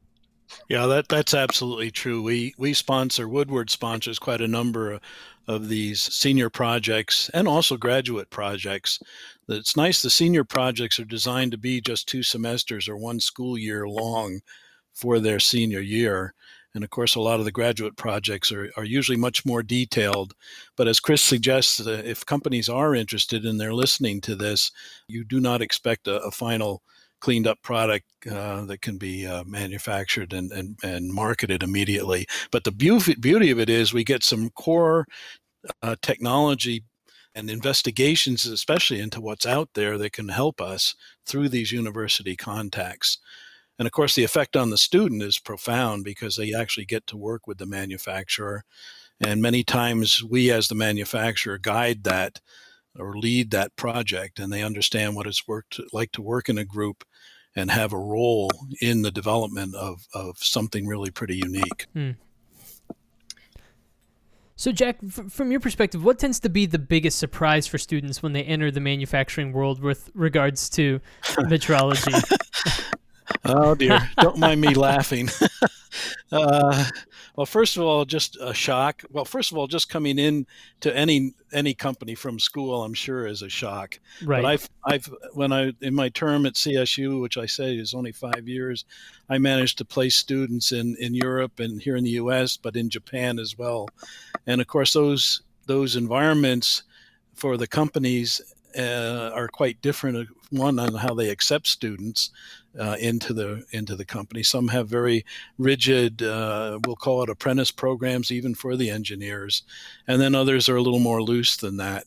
Yeah, 0.69 0.87
that 0.87 1.09
that's 1.09 1.35
absolutely 1.35 1.91
true. 1.91 2.23
We 2.23 2.55
we 2.59 2.75
sponsor 2.75 3.29
Woodward 3.29 3.71
sponsors 3.71 4.19
quite 4.19 4.41
a 4.41 4.49
number 4.49 4.93
of, 4.93 5.01
of 5.47 5.69
these 5.69 6.03
senior 6.03 6.51
projects 6.51 7.31
and 7.35 7.49
also 7.49 7.77
graduate 7.77 8.31
projects. 8.31 9.01
It's 9.49 9.77
nice 9.77 10.03
the 10.03 10.11
senior 10.11 10.45
projects 10.45 11.01
are 11.01 11.05
designed 11.05 11.53
to 11.53 11.59
be 11.59 11.81
just 11.81 12.09
two 12.09 12.23
semesters 12.23 12.89
or 12.89 12.97
one 12.97 13.21
school 13.21 13.57
year 13.59 13.89
long 13.89 14.41
for 14.95 15.21
their 15.21 15.41
senior 15.41 15.81
year. 15.81 16.35
And 16.75 16.85
of 16.85 16.91
course, 16.91 17.15
a 17.15 17.21
lot 17.21 17.39
of 17.41 17.45
the 17.47 17.53
graduate 17.53 17.97
projects 17.97 18.53
are, 18.53 18.71
are 18.77 18.85
usually 18.85 19.17
much 19.17 19.47
more 19.47 19.63
detailed. 19.63 20.35
But 20.77 20.87
as 20.87 21.01
Chris 21.01 21.23
suggests, 21.23 21.85
uh, 21.85 22.03
if 22.05 22.27
companies 22.27 22.69
are 22.69 22.95
interested 22.95 23.45
and 23.45 23.59
they're 23.59 23.75
listening 23.75 24.21
to 24.23 24.37
this, 24.37 24.71
you 25.09 25.25
do 25.25 25.41
not 25.41 25.63
expect 25.63 26.07
a, 26.09 26.21
a 26.23 26.31
final 26.31 26.83
cleaned 27.21 27.47
up 27.47 27.63
product 27.63 28.07
uh, 28.31 28.65
that 28.65 28.81
can 28.81 28.99
be 28.99 29.27
uh, 29.27 29.45
manufactured 29.45 30.33
and, 30.33 30.53
and, 30.53 30.79
and 30.83 31.13
marketed 31.13 31.63
immediately. 31.63 32.27
But 32.51 32.65
the 32.65 32.73
beauty, 32.73 33.51
of 33.51 33.59
it 33.59 33.71
is 33.71 33.93
we 33.93 34.05
get 34.05 34.23
some 34.23 34.51
core 34.51 35.07
uh, 35.83 35.97
technology 36.03 36.85
and 37.35 37.51
investigations, 37.51 38.47
especially 38.47 39.01
into 39.01 39.21
what's 39.21 39.47
out 39.47 39.71
there 39.75 39.99
that 39.99 40.13
can 40.13 40.29
help 40.29 40.61
us 40.61 40.95
through 41.27 41.49
these 41.49 41.73
university 41.73 42.37
contacts. 42.37 43.19
And 43.79 43.87
of 43.87 43.93
course, 43.93 44.15
the 44.15 44.25
effect 44.25 44.57
on 44.57 44.71
the 44.71 44.79
student 44.79 45.23
is 45.23 45.39
profound 45.39 46.05
because 46.05 46.37
they 46.37 46.53
actually 46.53 46.87
get 46.87 47.07
to 47.09 47.17
work 47.17 47.47
with 47.47 47.59
the 47.59 47.67
manufacturer. 47.67 48.65
And 49.21 49.41
many 49.41 49.63
times, 49.63 50.23
we 50.23 50.51
as 50.51 50.69
the 50.69 50.75
manufacturer 50.75 51.59
guide 51.59 52.05
that 52.05 52.41
or 52.99 53.17
lead 53.17 53.51
that 53.51 53.77
project, 53.77 54.39
and 54.39 54.53
they 54.53 54.63
understand 54.63 55.17
what 55.17 55.27
it's 55.27 55.47
worked 55.47 55.81
like 55.93 56.13
to 56.13 56.23
work 56.23 56.49
in 56.49 56.59
a 56.59 56.65
group 56.65 57.05
and 57.57 57.71
have 57.71 57.93
a 57.93 57.99
role 57.99 58.51
in 58.81 59.03
the 59.03 59.11
development 59.11 59.75
of, 59.75 60.07
of 60.15 60.39
something 60.39 60.87
really 60.87 61.11
pretty 61.11 61.37
unique. 61.37 61.87
Hmm. 61.93 62.11
So, 64.55 64.73
Jack, 64.73 64.99
f- 65.07 65.33
from 65.33 65.53
your 65.53 65.61
perspective, 65.61 66.05
what 66.05 66.19
tends 66.19 66.41
to 66.41 66.49
be 66.49 66.67
the 66.67 66.81
biggest 66.81 67.19
surprise 67.19 67.69
for 67.69 67.79
students 67.79 68.23
when 68.23 68.33
they 68.33 68.43
enter 68.43 68.73
the 68.73 68.81
manufacturing 68.81 69.53
world 69.53 69.81
with 69.81 70.11
regards 70.15 70.69
to 70.71 71.01
metrology? 71.25 72.21
oh 73.45 73.77
dear! 73.77 74.11
Don't 74.21 74.39
mind 74.39 74.61
me 74.61 74.75
laughing. 74.75 75.29
uh, 76.33 76.85
well, 77.39 77.47
first 77.47 77.77
of 77.77 77.85
all, 77.85 78.05
just 78.05 78.37
a 78.41 78.53
shock. 78.53 79.05
Well, 79.13 79.25
first 79.25 79.53
of 79.53 79.59
all, 79.59 79.69
just 79.69 79.89
coming 79.89 80.19
in 80.19 80.45
to 80.81 80.93
any 80.97 81.35
any 81.53 81.73
company 81.73 82.17
from 82.17 82.41
school, 82.41 82.83
I'm 82.83 82.95
sure 82.95 83.29
is 83.29 83.43
a 83.43 83.49
shock. 83.49 84.01
Right. 84.25 84.43
But 84.43 84.49
I've 84.49 84.69
I've 84.85 85.15
when 85.35 85.53
I 85.53 85.73
in 85.81 85.95
my 85.95 86.09
term 86.09 86.47
at 86.47 86.55
CSU, 86.55 87.21
which 87.21 87.39
I 87.39 87.47
say 87.47 87.77
is 87.77 87.95
only 87.95 88.11
five 88.11 88.49
years, 88.49 88.85
I 89.31 89.39
managed 89.39 89.79
to 89.79 89.85
place 89.85 90.17
students 90.17 90.73
in 90.73 90.97
in 90.99 91.15
Europe 91.15 91.61
and 91.61 91.81
here 91.81 91.95
in 91.95 92.03
the 92.03 92.19
U.S., 92.23 92.57
but 92.57 92.75
in 92.75 92.91
Japan 92.91 93.39
as 93.39 93.57
well. 93.57 93.89
And 94.49 94.61
of 94.61 94.67
course, 94.67 94.93
those 94.93 95.43
those 95.67 95.95
environments 95.95 96.83
for 97.35 97.57
the 97.57 97.69
companies 97.69 98.41
uh, 98.77 99.31
are 99.33 99.47
quite 99.47 99.81
different. 99.81 100.29
One 100.51 100.81
on 100.81 100.93
how 100.95 101.15
they 101.15 101.31
accept 101.31 101.69
students 101.69 102.31
uh, 102.79 102.97
into 103.01 103.33
the 103.33 103.65
into 103.71 103.97
the 103.97 104.05
company. 104.05 104.43
Some 104.43 104.69
have 104.69 104.89
very 104.89 105.25
rigid, 105.59 106.23
uh, 106.23 106.79
we'll 106.87 106.97
call 106.97 107.23
it 107.23 107.29
apprentice 107.29 107.71
programs, 107.71 108.31
even 108.31 108.55
for 108.55 108.77
the 108.77 108.91
engineers, 108.91 109.63
and 110.07 110.21
then 110.21 110.35
others 110.35 110.69
are 110.69 110.77
a 110.77 110.83
little 110.83 111.01
more 111.01 111.23
loose 111.23 111.57
than 111.57 111.77
that. 111.79 112.05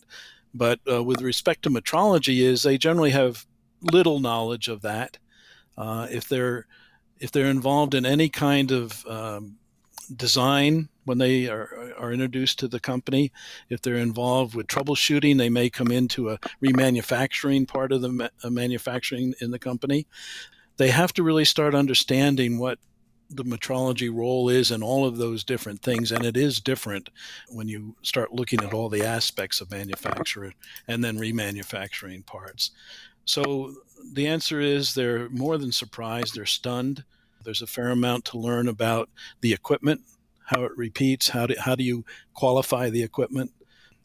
But 0.54 0.80
uh, 0.90 1.04
with 1.04 1.22
respect 1.22 1.64
to 1.64 1.70
metrology, 1.70 2.40
is 2.42 2.64
they 2.64 2.78
generally 2.78 3.12
have 3.12 3.46
little 3.82 4.20
knowledge 4.20 4.68
of 4.68 4.82
that. 4.82 5.18
Uh, 5.78 6.08
if 6.12 6.28
they're 6.28 6.68
if 7.20 7.32
they're 7.32 7.46
involved 7.46 7.94
in 7.94 8.06
any 8.06 8.30
kind 8.30 8.72
of 8.72 9.06
um, 9.06 9.58
design 10.16 10.90
when 11.06 11.18
they 11.18 11.48
are, 11.48 11.94
are 11.98 12.12
introduced 12.12 12.60
to 12.60 12.68
the 12.68 12.80
company. 12.80 13.32
If 13.70 13.82
they're 13.82 13.96
involved 13.96 14.56
with 14.56 14.68
troubleshooting, 14.68 15.38
they 15.38 15.50
may 15.50 15.70
come 15.70 15.92
into 15.92 16.30
a 16.30 16.38
remanufacturing 16.64 17.68
part 17.68 17.92
of 17.92 18.02
the 18.02 18.10
ma- 18.10 18.30
manufacturing 18.44 19.34
in 19.40 19.52
the 19.52 19.60
company. 19.60 20.08
They 20.82 20.90
have 20.90 21.14
to 21.14 21.22
really 21.22 21.46
start 21.46 21.76
understanding 21.76 22.58
what 22.58 22.80
the 23.30 23.44
metrology 23.44 24.12
role 24.12 24.50
is 24.50 24.72
in 24.72 24.82
all 24.82 25.06
of 25.06 25.18
those 25.18 25.44
different 25.44 25.84
things. 25.84 26.12
And 26.12 26.26
it 26.26 26.36
is 26.36 26.60
different 26.60 27.12
when 27.50 27.68
you 27.68 27.96
start 28.02 28.34
looking 28.34 28.64
at 28.64 28.74
all 28.74 28.90
the 28.90 29.06
aspects 29.06 29.62
of 29.62 29.70
manufacture 29.70 30.54
and 30.88 31.04
then 31.04 31.20
remanufacturing 31.20 32.26
parts. 32.26 32.72
So 33.26 33.76
the 34.14 34.26
answer 34.26 34.60
is 34.60 34.96
they're 34.96 35.30
more 35.30 35.60
than 35.60 35.72
surprised, 35.72 36.34
they're 36.34 36.48
stunned. 36.48 37.04
There's 37.44 37.62
a 37.62 37.68
fair 37.68 37.90
amount 37.90 38.26
to 38.26 38.40
learn 38.40 38.68
about 38.68 39.08
the 39.42 39.54
equipment, 39.54 40.02
how 40.46 40.64
it 40.64 40.76
repeats, 40.76 41.30
how 41.30 41.46
do, 41.46 41.54
how 41.60 41.76
do 41.76 41.84
you 41.84 42.06
qualify 42.34 42.90
the 42.90 43.04
equipment. 43.04 43.52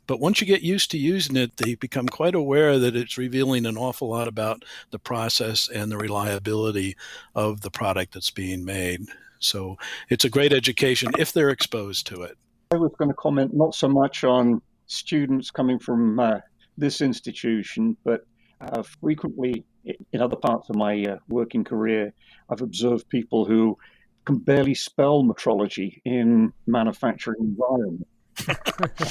But 0.06 0.20
once 0.20 0.40
you 0.40 0.46
get 0.46 0.62
used 0.62 0.90
to 0.92 0.98
using 0.98 1.36
it, 1.36 1.56
they 1.56 1.74
become 1.74 2.06
quite 2.06 2.34
aware 2.34 2.78
that 2.78 2.96
it's 2.96 3.18
revealing 3.18 3.66
an 3.66 3.76
awful 3.76 4.08
lot 4.08 4.28
about 4.28 4.64
the 4.90 4.98
process 4.98 5.68
and 5.68 5.90
the 5.90 5.96
reliability 5.96 6.96
of 7.34 7.60
the 7.62 7.70
product 7.70 8.14
that's 8.14 8.30
being 8.30 8.64
made. 8.64 9.06
So 9.38 9.76
it's 10.08 10.24
a 10.24 10.30
great 10.30 10.52
education 10.52 11.10
if 11.18 11.32
they're 11.32 11.50
exposed 11.50 12.06
to 12.08 12.22
it. 12.22 12.36
I 12.72 12.76
was 12.76 12.92
going 12.98 13.10
to 13.10 13.14
comment 13.14 13.54
not 13.54 13.74
so 13.74 13.88
much 13.88 14.24
on 14.24 14.60
students 14.86 15.50
coming 15.50 15.78
from 15.78 16.18
uh, 16.18 16.38
this 16.78 17.00
institution, 17.00 17.96
but 18.04 18.26
uh, 18.60 18.82
frequently 18.82 19.64
in 20.12 20.20
other 20.20 20.36
parts 20.36 20.68
of 20.70 20.76
my 20.76 21.04
uh, 21.04 21.18
working 21.28 21.64
career, 21.64 22.12
I've 22.50 22.62
observed 22.62 23.08
people 23.08 23.44
who 23.44 23.78
can 24.24 24.38
barely 24.38 24.74
spell 24.74 25.22
metrology 25.22 26.00
in 26.04 26.52
manufacturing 26.66 27.40
environment. 27.40 28.06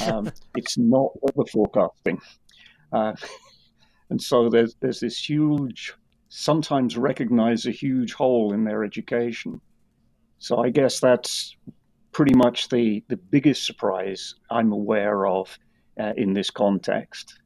Um, 0.07 0.31
it's 0.55 0.77
not 0.77 1.11
weather 1.21 1.49
forecasting, 1.51 2.19
uh, 2.91 3.13
and 4.09 4.21
so 4.21 4.49
there's 4.49 4.75
there's 4.79 4.99
this 4.99 5.17
huge, 5.17 5.93
sometimes 6.29 6.97
recognize 6.97 7.65
a 7.65 7.71
huge 7.71 8.13
hole 8.13 8.53
in 8.53 8.63
their 8.63 8.83
education. 8.83 9.59
So 10.39 10.57
I 10.57 10.69
guess 10.69 10.99
that's 10.99 11.55
pretty 12.11 12.35
much 12.35 12.69
the 12.69 13.03
the 13.07 13.17
biggest 13.17 13.65
surprise 13.65 14.35
I'm 14.49 14.71
aware 14.71 15.25
of 15.25 15.57
uh, 15.99 16.13
in 16.17 16.33
this 16.33 16.49
context. 16.49 17.39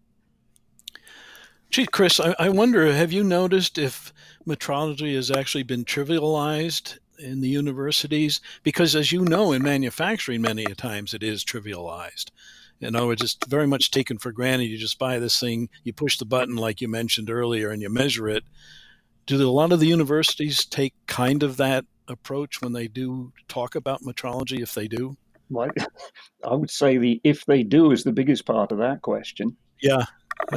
Gee, 1.69 1.85
Chris, 1.85 2.19
I, 2.19 2.35
I 2.39 2.49
wonder 2.49 2.91
have 2.91 3.11
you 3.11 3.23
noticed 3.23 3.77
if 3.77 4.11
metrology 4.47 5.15
has 5.15 5.29
actually 5.29 5.63
been 5.63 5.85
trivialized 5.85 6.97
in 7.19 7.41
the 7.41 7.49
universities? 7.49 8.41
Because, 8.63 8.95
as 8.95 9.11
you 9.11 9.21
know, 9.23 9.51
in 9.51 9.61
manufacturing, 9.61 10.41
many 10.41 10.65
times 10.65 11.13
it 11.13 11.23
is 11.23 11.43
trivialized. 11.43 12.31
You 12.79 12.91
know, 12.91 13.11
it's 13.11 13.21
just 13.21 13.45
very 13.45 13.67
much 13.67 13.91
taken 13.91 14.17
for 14.17 14.31
granted. 14.31 14.65
You 14.65 14.77
just 14.77 14.99
buy 14.99 15.19
this 15.19 15.39
thing, 15.39 15.69
you 15.83 15.93
push 15.93 16.17
the 16.17 16.25
button, 16.25 16.55
like 16.55 16.79
you 16.81 16.87
mentioned 16.87 17.29
earlier, 17.29 17.69
and 17.71 17.81
you 17.81 17.89
measure 17.89 18.29
it. 18.29 18.43
Do 19.25 19.47
a 19.47 19.51
lot 19.51 19.71
of 19.71 19.79
the 19.79 19.87
universities 19.87 20.65
take 20.65 20.93
kind 21.05 21.43
of 21.43 21.57
that 21.57 21.85
approach 22.07 22.61
when 22.61 22.73
they 22.73 22.87
do 22.87 23.31
talk 23.47 23.75
about 23.75 24.01
metrology, 24.01 24.61
if 24.61 24.73
they 24.73 24.87
do? 24.87 25.17
Well, 25.49 25.69
I 26.43 26.55
would 26.55 26.69
say 26.69 26.97
the 26.97 27.19
if 27.23 27.45
they 27.45 27.63
do 27.63 27.91
is 27.91 28.03
the 28.03 28.13
biggest 28.13 28.45
part 28.45 28.71
of 28.71 28.77
that 28.79 29.01
question. 29.01 29.57
Yeah, 29.81 30.05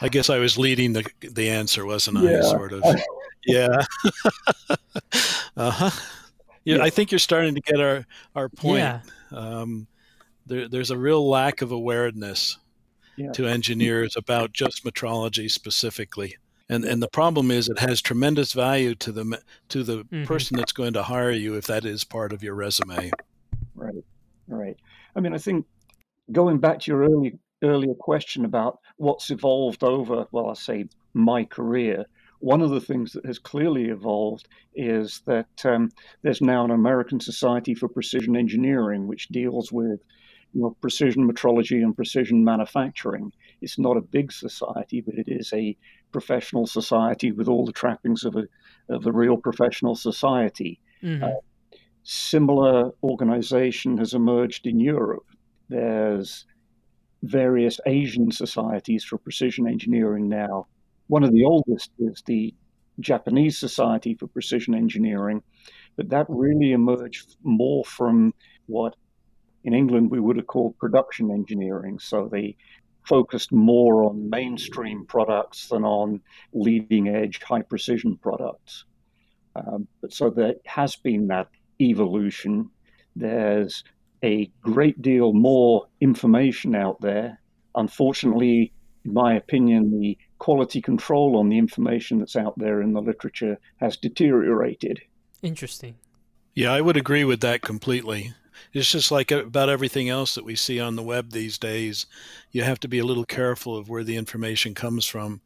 I 0.00 0.08
guess 0.10 0.30
I 0.30 0.38
was 0.38 0.58
leading 0.58 0.92
the 0.92 1.04
the 1.20 1.50
answer, 1.50 1.86
wasn't 1.86 2.18
I? 2.18 2.40
Sort 2.42 2.72
of. 2.72 2.84
Yeah. 3.46 3.84
uh 5.56 5.70
huh. 5.70 5.90
Yeah, 6.64 6.82
I 6.82 6.88
think 6.90 7.12
you're 7.12 7.18
starting 7.18 7.54
to 7.54 7.60
get 7.60 7.80
our 7.80 8.06
our 8.34 8.48
point. 8.48 8.78
Yeah. 8.78 9.00
Um, 9.32 9.86
there, 10.46 10.68
there's 10.68 10.90
a 10.90 10.98
real 10.98 11.28
lack 11.28 11.62
of 11.62 11.72
awareness 11.72 12.58
Yeah. 13.16 13.32
to 13.32 13.46
engineers 13.46 14.16
about 14.16 14.52
just 14.52 14.84
metrology 14.84 15.50
specifically. 15.50 16.36
And, 16.70 16.84
and 16.84 17.02
the 17.02 17.08
problem 17.08 17.50
is 17.50 17.68
it 17.68 17.78
has 17.78 18.00
tremendous 18.00 18.52
value 18.54 18.94
to 18.96 19.12
the 19.12 19.42
to 19.68 19.82
the 19.82 20.04
Mhm. 20.04 20.26
person 20.26 20.56
that's 20.56 20.72
going 20.72 20.94
to 20.94 21.02
hire 21.02 21.30
you 21.30 21.56
if 21.56 21.66
that 21.66 21.84
is 21.84 22.04
part 22.04 22.32
of 22.32 22.42
your 22.42 22.54
resume. 22.54 23.10
Right, 23.74 24.04
right. 24.48 24.76
I 25.14 25.20
mean, 25.20 25.34
I 25.34 25.38
think 25.38 25.66
going 26.32 26.58
back 26.58 26.80
to 26.80 26.90
your 26.90 27.02
early, 27.02 27.38
earlier 27.62 27.94
question 27.94 28.44
about 28.46 28.78
what's 28.96 29.30
evolved 29.30 29.84
over, 29.84 30.26
well, 30.32 30.48
I 30.48 30.54
say 30.54 30.86
my 31.12 31.44
career, 31.44 32.06
one 32.44 32.60
of 32.60 32.68
the 32.68 32.80
things 32.80 33.14
that 33.14 33.24
has 33.24 33.38
clearly 33.38 33.86
evolved 33.86 34.48
is 34.74 35.22
that 35.24 35.64
um, 35.64 35.90
there's 36.20 36.42
now 36.42 36.62
an 36.62 36.70
American 36.70 37.18
Society 37.18 37.74
for 37.74 37.88
Precision 37.88 38.36
Engineering, 38.36 39.06
which 39.06 39.28
deals 39.28 39.72
with 39.72 40.00
you 40.52 40.60
know, 40.60 40.76
precision 40.82 41.26
metrology 41.26 41.82
and 41.82 41.96
precision 41.96 42.44
manufacturing. 42.44 43.32
It's 43.62 43.78
not 43.78 43.96
a 43.96 44.02
big 44.02 44.30
society, 44.30 45.00
but 45.00 45.14
it 45.14 45.26
is 45.26 45.54
a 45.54 45.74
professional 46.12 46.66
society 46.66 47.32
with 47.32 47.48
all 47.48 47.64
the 47.64 47.72
trappings 47.72 48.24
of 48.24 48.36
a, 48.36 48.44
of 48.90 49.06
a 49.06 49.12
real 49.12 49.38
professional 49.38 49.94
society. 49.94 50.80
Mhm. 51.02 51.34
similar 52.02 52.90
organization 53.02 53.96
has 53.96 54.12
emerged 54.12 54.66
in 54.66 54.78
Europe. 54.78 55.26
There's 55.70 56.44
various 57.22 57.80
Asian 57.86 58.30
societies 58.30 59.02
for 59.04 59.16
precision 59.16 59.66
engineering 59.66 60.28
now. 60.28 60.66
One 61.08 61.24
of 61.24 61.32
the 61.32 61.44
oldest 61.44 61.90
is 61.98 62.22
the 62.26 62.54
Japanese 63.00 63.58
Society 63.58 64.14
for 64.14 64.26
Precision 64.26 64.74
Engineering, 64.74 65.42
but 65.96 66.08
that 66.10 66.26
really 66.28 66.72
emerged 66.72 67.36
more 67.42 67.84
from 67.84 68.32
what 68.66 68.96
in 69.64 69.74
England 69.74 70.10
we 70.10 70.20
would 70.20 70.36
have 70.36 70.46
called 70.46 70.78
production 70.78 71.30
engineering. 71.30 71.98
So 71.98 72.28
they 72.30 72.56
focused 73.06 73.52
more 73.52 74.04
on 74.04 74.30
mainstream 74.30 75.04
products 75.06 75.68
than 75.68 75.84
on 75.84 76.20
leading 76.52 77.08
edge 77.08 77.40
high 77.42 77.62
precision 77.62 78.16
products. 78.16 78.84
Um, 79.56 79.86
but 80.00 80.12
so 80.12 80.30
there 80.30 80.54
has 80.66 80.96
been 80.96 81.26
that 81.28 81.48
evolution. 81.80 82.70
There's 83.14 83.84
a 84.24 84.50
great 84.62 85.00
deal 85.02 85.32
more 85.32 85.86
information 86.00 86.74
out 86.74 87.00
there. 87.00 87.40
Unfortunately, 87.74 88.72
in 89.04 89.12
my 89.12 89.34
opinion, 89.34 90.00
the 90.00 90.16
quality 90.38 90.80
control 90.80 91.36
on 91.36 91.48
the 91.48 91.58
information 91.58 92.18
that's 92.18 92.36
out 92.36 92.58
there 92.58 92.80
in 92.80 92.92
the 92.92 93.02
literature 93.02 93.58
has 93.76 93.96
deteriorated. 93.96 95.00
Interesting. 95.42 95.96
Yeah, 96.54 96.72
I 96.72 96.80
would 96.80 96.96
agree 96.96 97.24
with 97.24 97.40
that 97.40 97.62
completely. 97.62 98.32
It's 98.72 98.90
just 98.90 99.10
like 99.10 99.30
about 99.30 99.68
everything 99.68 100.08
else 100.08 100.34
that 100.34 100.44
we 100.44 100.54
see 100.56 100.80
on 100.80 100.96
the 100.96 101.02
web 101.02 101.30
these 101.30 101.58
days. 101.58 102.06
You 102.52 102.62
have 102.62 102.80
to 102.80 102.88
be 102.88 102.98
a 102.98 103.04
little 103.04 103.24
careful 103.24 103.76
of 103.76 103.88
where 103.88 104.04
the 104.04 104.16
information 104.16 104.74
comes 104.74 105.06
from. 105.06 105.40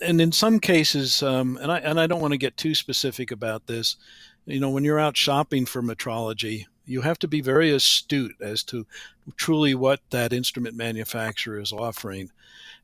And 0.00 0.20
in 0.20 0.32
some 0.32 0.60
cases, 0.60 1.22
um, 1.22 1.58
and 1.60 1.72
I 1.72 1.78
and 1.78 1.98
I 1.98 2.06
don't 2.06 2.20
want 2.20 2.32
to 2.32 2.38
get 2.38 2.56
too 2.56 2.74
specific 2.74 3.30
about 3.30 3.66
this, 3.66 3.96
you 4.44 4.60
know, 4.60 4.70
when 4.70 4.84
you're 4.84 5.00
out 5.00 5.16
shopping 5.16 5.64
for 5.64 5.82
metrology, 5.82 6.66
you 6.86 7.02
have 7.02 7.18
to 7.18 7.28
be 7.28 7.40
very 7.40 7.70
astute 7.70 8.36
as 8.40 8.62
to 8.64 8.86
truly 9.36 9.74
what 9.74 10.00
that 10.10 10.32
instrument 10.32 10.76
manufacturer 10.76 11.60
is 11.60 11.72
offering. 11.72 12.30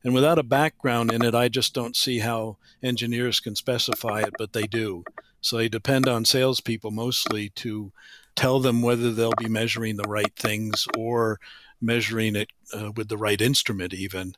And 0.03 0.13
without 0.13 0.37
a 0.37 0.43
background 0.43 1.11
in 1.11 1.23
it, 1.23 1.33
I 1.33 1.47
just 1.47 1.73
don't 1.73 1.95
see 1.95 2.19
how 2.19 2.57
engineers 2.83 3.39
can 3.39 3.55
specify 3.55 4.21
it, 4.21 4.33
but 4.37 4.51
they 4.51 4.67
do. 4.67 5.05
So 5.39 5.57
they 5.57 5.69
depend 5.69 6.07
on 6.07 6.25
salespeople 6.25 6.91
mostly 6.91 7.49
to 7.49 7.91
tell 8.35 8.59
them 8.59 8.81
whether 8.81 9.11
they'll 9.11 9.31
be 9.37 9.49
measuring 9.49 9.95
the 9.95 10.07
right 10.07 10.35
things 10.35 10.87
or 10.97 11.39
measuring 11.81 12.35
it 12.35 12.49
uh, 12.73 12.91
with 12.95 13.07
the 13.07 13.17
right 13.17 13.39
instrument, 13.41 13.93
even. 13.93 14.35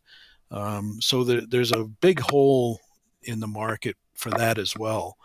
Um, 0.51 0.99
so 1.01 1.23
there, 1.23 1.41
there's 1.41 1.71
a 1.71 1.85
big 1.85 2.19
hole 2.19 2.79
in 3.23 3.39
the 3.39 3.47
market 3.47 3.95
for 4.13 4.29
that 4.31 4.57
as 4.57 4.75
well. 4.77 5.17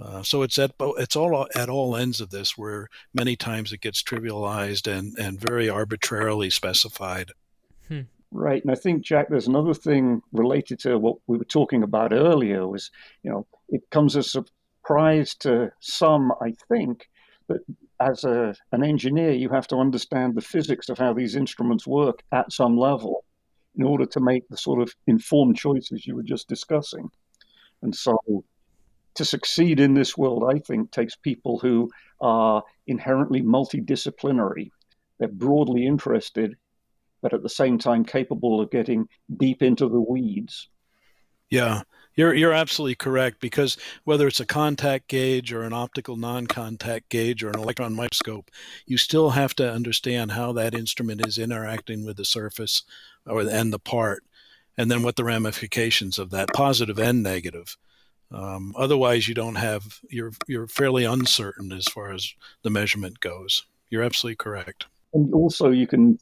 Uh, 0.00 0.22
so 0.22 0.42
it's 0.42 0.58
at 0.58 0.72
it's 0.80 1.16
all 1.16 1.46
at 1.54 1.68
all 1.68 1.96
ends 1.96 2.20
of 2.20 2.30
this 2.30 2.56
where 2.56 2.88
many 3.12 3.36
times 3.36 3.72
it 3.72 3.80
gets 3.80 4.02
trivialized 4.02 4.90
and 4.90 5.16
and 5.18 5.40
very 5.40 5.68
arbitrarily 5.68 6.50
specified. 6.50 7.30
Hmm. 7.88 8.02
Right, 8.30 8.62
and 8.62 8.72
I 8.72 8.74
think 8.74 9.04
Jack, 9.04 9.28
there's 9.28 9.46
another 9.48 9.74
thing 9.74 10.22
related 10.32 10.78
to 10.80 10.98
what 10.98 11.16
we 11.26 11.36
were 11.36 11.44
talking 11.44 11.82
about 11.82 12.12
earlier. 12.12 12.66
Was 12.66 12.90
you 13.22 13.30
know 13.30 13.46
it 13.68 13.82
comes 13.90 14.16
as 14.16 14.26
a 14.34 14.44
surprise 14.82 15.34
to 15.36 15.70
some, 15.80 16.32
I 16.40 16.54
think, 16.68 17.08
that 17.48 17.60
as 18.00 18.24
a, 18.24 18.54
an 18.72 18.82
engineer 18.82 19.32
you 19.32 19.48
have 19.48 19.68
to 19.68 19.76
understand 19.76 20.34
the 20.34 20.40
physics 20.40 20.88
of 20.88 20.98
how 20.98 21.12
these 21.12 21.36
instruments 21.36 21.86
work 21.86 22.22
at 22.32 22.52
some 22.52 22.76
level 22.76 23.24
in 23.76 23.84
order 23.84 24.04
to 24.06 24.20
make 24.20 24.48
the 24.48 24.56
sort 24.56 24.80
of 24.80 24.94
informed 25.06 25.56
choices 25.56 26.06
you 26.06 26.16
were 26.16 26.22
just 26.22 26.48
discussing. 26.48 27.08
And 27.82 27.94
so 27.94 28.18
to 29.14 29.24
succeed 29.24 29.80
in 29.80 29.94
this 29.94 30.16
world, 30.16 30.44
I 30.48 30.58
think, 30.58 30.90
takes 30.90 31.16
people 31.16 31.58
who 31.58 31.90
are 32.20 32.62
inherently 32.86 33.42
multidisciplinary. 33.42 34.70
They're 35.18 35.28
broadly 35.28 35.86
interested, 35.86 36.56
but 37.20 37.34
at 37.34 37.42
the 37.42 37.48
same 37.48 37.78
time 37.78 38.04
capable 38.04 38.60
of 38.60 38.70
getting 38.70 39.08
deep 39.36 39.62
into 39.62 39.88
the 39.88 40.00
weeds. 40.00 40.68
Yeah, 41.50 41.82
you're 42.14 42.34
you're 42.34 42.52
absolutely 42.52 42.94
correct 42.94 43.40
because 43.40 43.76
whether 44.04 44.26
it's 44.26 44.40
a 44.40 44.46
contact 44.46 45.08
gauge 45.08 45.52
or 45.52 45.62
an 45.62 45.72
optical 45.72 46.16
non-contact 46.16 47.08
gauge 47.08 47.44
or 47.44 47.50
an 47.50 47.58
electron 47.58 47.94
microscope, 47.94 48.50
you 48.86 48.96
still 48.96 49.30
have 49.30 49.54
to 49.56 49.72
understand 49.72 50.32
how 50.32 50.52
that 50.52 50.74
instrument 50.74 51.26
is 51.26 51.38
interacting 51.38 52.04
with 52.04 52.16
the 52.16 52.24
surface 52.24 52.82
or 53.26 53.42
and 53.42 53.72
the 53.72 53.78
part, 53.78 54.24
and 54.76 54.90
then 54.90 55.02
what 55.02 55.16
the 55.16 55.24
ramifications 55.24 56.18
of 56.18 56.30
that 56.30 56.48
positive 56.54 56.98
and 56.98 57.22
negative. 57.22 57.76
Um, 58.32 58.74
otherwise, 58.76 59.28
you 59.28 59.34
don't 59.34 59.56
have 59.56 60.00
you're 60.08 60.32
you're 60.46 60.66
fairly 60.66 61.04
uncertain 61.04 61.72
as 61.72 61.84
far 61.84 62.12
as 62.12 62.34
the 62.62 62.70
measurement 62.70 63.20
goes. 63.20 63.66
You're 63.90 64.02
absolutely 64.02 64.36
correct. 64.36 64.86
And 65.12 65.32
also, 65.34 65.70
you 65.70 65.86
can 65.86 66.18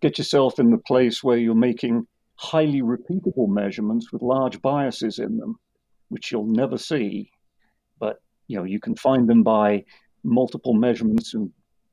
get 0.00 0.18
yourself 0.18 0.60
in 0.60 0.70
the 0.70 0.78
place 0.78 1.24
where 1.24 1.36
you're 1.36 1.54
making 1.54 2.06
highly 2.36 2.82
repeatable 2.82 3.48
measurements 3.48 4.12
with 4.12 4.22
large 4.22 4.62
biases 4.62 5.18
in 5.18 5.36
them, 5.38 5.58
which 6.08 6.30
you'll 6.30 6.46
never 6.46 6.78
see. 6.78 7.30
But 7.98 8.22
you 8.46 8.56
know, 8.56 8.64
you 8.64 8.78
can 8.78 8.94
find 8.94 9.28
them 9.28 9.42
by 9.42 9.84
multiple 10.22 10.74
measurements 10.74 11.34
and 11.34 11.50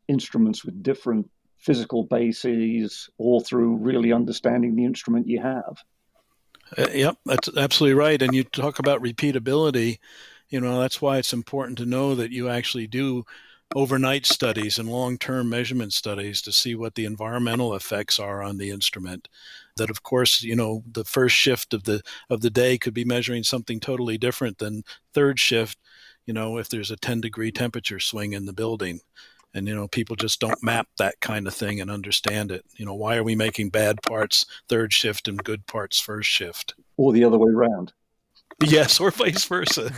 instruments 0.08 0.64
with 0.64 0.84
different 0.84 1.30
physical 1.58 2.04
bases, 2.04 3.10
or 3.18 3.42
through 3.42 3.78
really 3.78 4.14
understanding 4.14 4.76
the 4.76 4.86
instrument 4.86 5.28
you 5.28 5.42
have. 5.42 5.78
Uh, 6.78 6.88
yep, 6.94 7.18
that's 7.26 7.50
absolutely 7.58 7.94
right. 7.96 8.22
And 8.22 8.34
you 8.34 8.44
talk 8.44 8.80
about 8.80 9.02
repeatability. 9.02 10.00
You 10.50 10.60
know, 10.62 10.80
that's 10.80 11.02
why 11.02 11.18
it's 11.18 11.34
important 11.34 11.78
to 11.80 11.86
know 11.86 12.16
that 12.16 12.32
you 12.32 12.50
actually 12.50 12.88
do 12.88 13.26
overnight 13.76 14.26
studies 14.26 14.78
and 14.80 14.90
long-term 14.90 15.50
measurement 15.50 15.92
studies 15.92 16.42
to 16.42 16.52
see 16.52 16.76
what 16.76 16.96
the 16.96 17.06
environmental 17.06 17.74
effects 17.76 18.20
are 18.20 18.44
on 18.44 18.58
the 18.58 18.70
instrument 18.70 19.28
that 19.76 19.90
of 19.90 20.04
course 20.04 20.44
you 20.44 20.56
know 20.56 20.84
the 20.90 21.04
first 21.04 21.36
shift 21.36 21.74
of 21.74 21.84
the 21.84 22.00
of 22.30 22.42
the 22.42 22.52
day 22.52 22.78
could 22.78 22.94
be 22.94 23.04
measuring 23.04 23.44
something 23.44 23.80
totally 23.80 24.20
different 24.20 24.60
than 24.60 24.84
third 25.16 25.40
shift 25.40 25.80
you 26.28 26.34
know 26.34 26.60
if 26.60 26.70
there's 26.70 26.92
a 26.92 26.96
10 26.96 27.20
degree 27.22 27.52
temperature 27.52 28.00
swing 28.00 28.34
in 28.34 28.46
the 28.46 28.54
building 28.54 29.00
and 29.56 29.68
you 29.68 29.74
know 29.74 29.88
people 29.88 30.16
just 30.16 30.40
don't 30.40 30.62
map 30.62 30.88
that 31.00 31.20
kind 31.22 31.48
of 31.48 31.54
thing 31.54 31.82
and 31.82 31.90
understand 31.90 32.52
it. 32.52 32.64
You 32.76 32.86
know 32.86 32.94
why 32.94 33.16
are 33.16 33.24
we 33.24 33.36
making 33.36 33.70
bad 33.70 34.02
parts 34.04 34.46
third 34.70 34.94
shift 34.94 35.28
and 35.28 35.44
good 35.44 35.66
parts 35.66 36.00
first 36.00 36.30
shift? 36.30 36.76
Or 36.98 37.14
the 37.14 37.24
other 37.24 37.38
way 37.38 37.52
around. 37.52 37.94
Yes 38.64 39.00
or 39.00 39.12
vice 39.12 39.46
versa. 39.46 39.92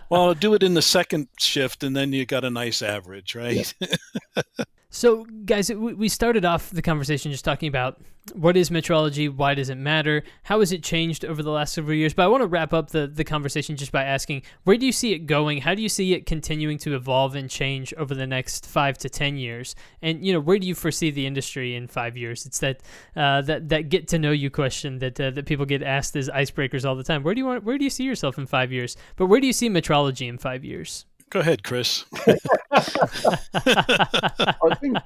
Well 0.10 0.32
do 0.34 0.54
it 0.54 0.62
in 0.62 0.74
the 0.74 0.82
second 0.82 1.28
shift 1.38 1.82
and 1.82 1.94
then 1.94 2.12
you 2.12 2.24
got 2.24 2.44
a 2.44 2.50
nice 2.50 2.80
average 2.80 3.34
right? 3.34 3.74
Yeah. 3.80 4.42
So, 4.90 5.24
guys, 5.44 5.70
we 5.70 6.08
started 6.08 6.46
off 6.46 6.70
the 6.70 6.80
conversation 6.80 7.30
just 7.30 7.44
talking 7.44 7.68
about 7.68 8.00
what 8.32 8.56
is 8.56 8.70
metrology, 8.70 9.34
why 9.34 9.54
does 9.54 9.68
it 9.68 9.76
matter, 9.76 10.22
how 10.44 10.60
has 10.60 10.72
it 10.72 10.82
changed 10.82 11.26
over 11.26 11.42
the 11.42 11.50
last 11.50 11.74
several 11.74 11.94
years. 11.94 12.14
But 12.14 12.24
I 12.24 12.28
want 12.28 12.42
to 12.42 12.46
wrap 12.46 12.72
up 12.72 12.90
the, 12.90 13.06
the 13.06 13.24
conversation 13.24 13.76
just 13.76 13.92
by 13.92 14.04
asking 14.04 14.42
where 14.64 14.78
do 14.78 14.86
you 14.86 14.92
see 14.92 15.12
it 15.12 15.20
going? 15.20 15.60
How 15.60 15.74
do 15.74 15.82
you 15.82 15.90
see 15.90 16.14
it 16.14 16.24
continuing 16.24 16.78
to 16.78 16.94
evolve 16.94 17.34
and 17.34 17.50
change 17.50 17.92
over 17.94 18.14
the 18.14 18.26
next 18.26 18.66
five 18.66 18.96
to 18.98 19.10
10 19.10 19.36
years? 19.36 19.74
And, 20.00 20.24
you 20.24 20.32
know, 20.32 20.40
where 20.40 20.58
do 20.58 20.66
you 20.66 20.74
foresee 20.74 21.10
the 21.10 21.26
industry 21.26 21.74
in 21.74 21.86
five 21.86 22.16
years? 22.16 22.46
It's 22.46 22.58
that 22.60 22.80
uh, 23.14 23.42
that, 23.42 23.68
that 23.68 23.90
get 23.90 24.08
to 24.08 24.18
know 24.18 24.30
you 24.30 24.50
question 24.50 25.00
that, 25.00 25.20
uh, 25.20 25.30
that 25.32 25.44
people 25.44 25.66
get 25.66 25.82
asked 25.82 26.16
as 26.16 26.30
icebreakers 26.30 26.88
all 26.88 26.96
the 26.96 27.04
time. 27.04 27.22
Where 27.22 27.34
do 27.34 27.40
you 27.40 27.46
want, 27.46 27.64
where 27.64 27.76
do 27.76 27.84
you 27.84 27.90
see 27.90 28.04
yourself 28.04 28.38
in 28.38 28.46
five 28.46 28.72
years? 28.72 28.96
But 29.16 29.26
where 29.26 29.40
do 29.40 29.46
you 29.46 29.52
see 29.52 29.68
metrology 29.68 30.28
in 30.28 30.38
five 30.38 30.64
years? 30.64 31.04
Go 31.30 31.40
ahead, 31.40 31.62
Chris. 31.62 32.04
I 32.72 34.74
think 34.80 34.96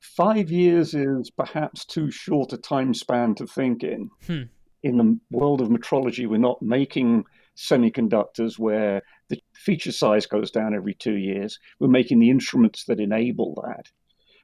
five 0.00 0.50
years 0.50 0.94
is 0.94 1.30
perhaps 1.30 1.84
too 1.84 2.10
short 2.10 2.52
a 2.52 2.56
time 2.56 2.94
span 2.94 3.34
to 3.36 3.46
think 3.46 3.82
in. 3.82 4.10
Hmm. 4.26 4.42
In 4.82 4.96
the 4.96 5.18
world 5.30 5.60
of 5.60 5.68
metrology, 5.68 6.26
we're 6.26 6.38
not 6.38 6.62
making 6.62 7.24
semiconductors 7.56 8.58
where 8.58 9.02
the 9.28 9.40
feature 9.54 9.92
size 9.92 10.26
goes 10.26 10.50
down 10.50 10.74
every 10.74 10.94
two 10.94 11.16
years. 11.16 11.58
We're 11.78 11.88
making 11.88 12.20
the 12.20 12.30
instruments 12.30 12.84
that 12.84 13.00
enable 13.00 13.54
that. 13.66 13.90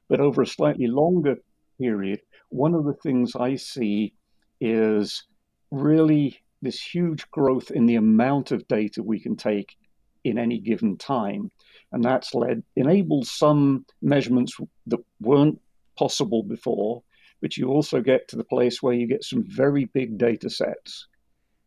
But 0.07 0.19
over 0.19 0.41
a 0.41 0.47
slightly 0.47 0.87
longer 0.87 1.37
period, 1.79 2.21
one 2.49 2.75
of 2.75 2.85
the 2.85 2.93
things 2.93 3.35
I 3.35 3.55
see 3.55 4.13
is 4.61 5.23
really 5.71 6.41
this 6.61 6.81
huge 6.81 7.29
growth 7.31 7.71
in 7.71 7.85
the 7.85 7.95
amount 7.95 8.51
of 8.51 8.67
data 8.67 9.01
we 9.01 9.19
can 9.19 9.35
take 9.35 9.77
in 10.25 10.37
any 10.37 10.59
given 10.59 10.97
time. 10.97 11.49
And 11.91 12.03
that's 12.03 12.33
led, 12.33 12.63
enabled 12.75 13.27
some 13.27 13.85
measurements 14.01 14.57
that 14.87 14.99
weren't 15.21 15.61
possible 15.97 16.43
before, 16.43 17.03
but 17.41 17.55
you 17.55 17.69
also 17.69 18.01
get 18.01 18.27
to 18.29 18.35
the 18.35 18.43
place 18.43 18.81
where 18.81 18.93
you 18.93 19.07
get 19.07 19.23
some 19.23 19.43
very 19.47 19.85
big 19.85 20.17
data 20.17 20.49
sets. 20.49 21.07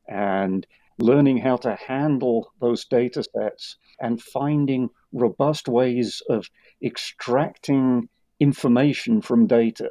And 0.09 0.67
learning 0.99 1.39
how 1.39 1.57
to 1.57 1.77
handle 1.77 2.53
those 2.61 2.85
data 2.85 3.23
sets 3.37 3.77
and 4.01 4.21
finding 4.21 4.91
robust 5.13 5.69
ways 5.69 6.21
of 6.29 6.51
extracting 6.83 8.09
information 8.41 9.21
from 9.23 9.47
data. 9.47 9.91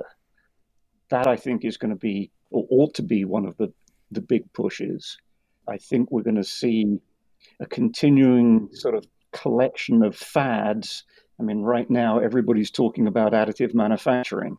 That 1.09 1.27
I 1.27 1.37
think 1.37 1.63
is 1.63 1.77
going 1.77 1.91
to 1.91 1.99
be, 1.99 2.31
or 2.51 2.67
ought 2.69 2.93
to 2.95 3.03
be, 3.03 3.23
one 3.23 3.45
of 3.45 3.55
the, 3.57 3.71
the 4.11 4.21
big 4.21 4.51
pushes. 4.51 5.17
I 5.67 5.77
think 5.77 6.11
we're 6.11 6.23
going 6.23 6.35
to 6.35 6.43
see 6.43 6.99
a 7.59 7.65
continuing 7.65 8.69
sort 8.73 8.95
of 8.95 9.05
collection 9.31 10.03
of 10.03 10.15
fads 10.15 11.03
I 11.39 11.43
mean, 11.43 11.61
right 11.61 11.89
now, 11.89 12.19
everybody's 12.19 12.71
talking 12.71 13.07
about 13.07 13.33
additive 13.33 13.73
manufacturing, 13.73 14.57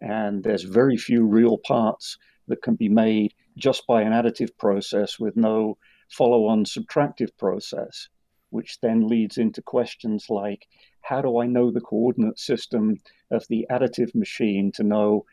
and 0.00 0.42
there's 0.42 0.64
very 0.64 0.96
few 0.96 1.24
real 1.24 1.58
parts 1.58 2.18
that 2.48 2.62
can 2.62 2.74
be 2.74 2.88
made 2.88 3.32
just 3.56 3.86
by 3.86 4.02
an 4.02 4.12
additive 4.12 4.56
process 4.58 5.18
with 5.18 5.36
no 5.36 5.78
follow 6.10 6.46
on 6.46 6.64
subtractive 6.64 7.30
process, 7.38 8.08
which 8.50 8.80
then 8.80 9.06
leads 9.06 9.38
into 9.38 9.62
questions 9.62 10.26
like 10.28 10.66
how 11.00 11.22
do 11.22 11.38
I 11.38 11.46
know 11.46 11.70
the 11.70 11.80
coordinate 11.80 12.38
system 12.38 12.96
of 13.30 13.46
the 13.48 13.66
additive 13.70 14.14
machine 14.14 14.72
to 14.72 14.82
know 14.82 15.24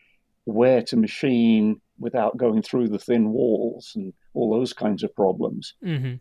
where 0.45 0.83
to 0.83 0.97
machine 0.97 1.81
without 1.97 2.37
going 2.37 2.61
through 2.61 2.89
the 2.89 2.99
thin 2.99 3.31
walls 3.31 3.93
and 3.95 4.13
all 4.35 4.51
those 4.51 4.73
kinds 4.73 5.03
of 5.03 5.15
problems? 5.15 5.73
Mm-hmm. 5.83 6.15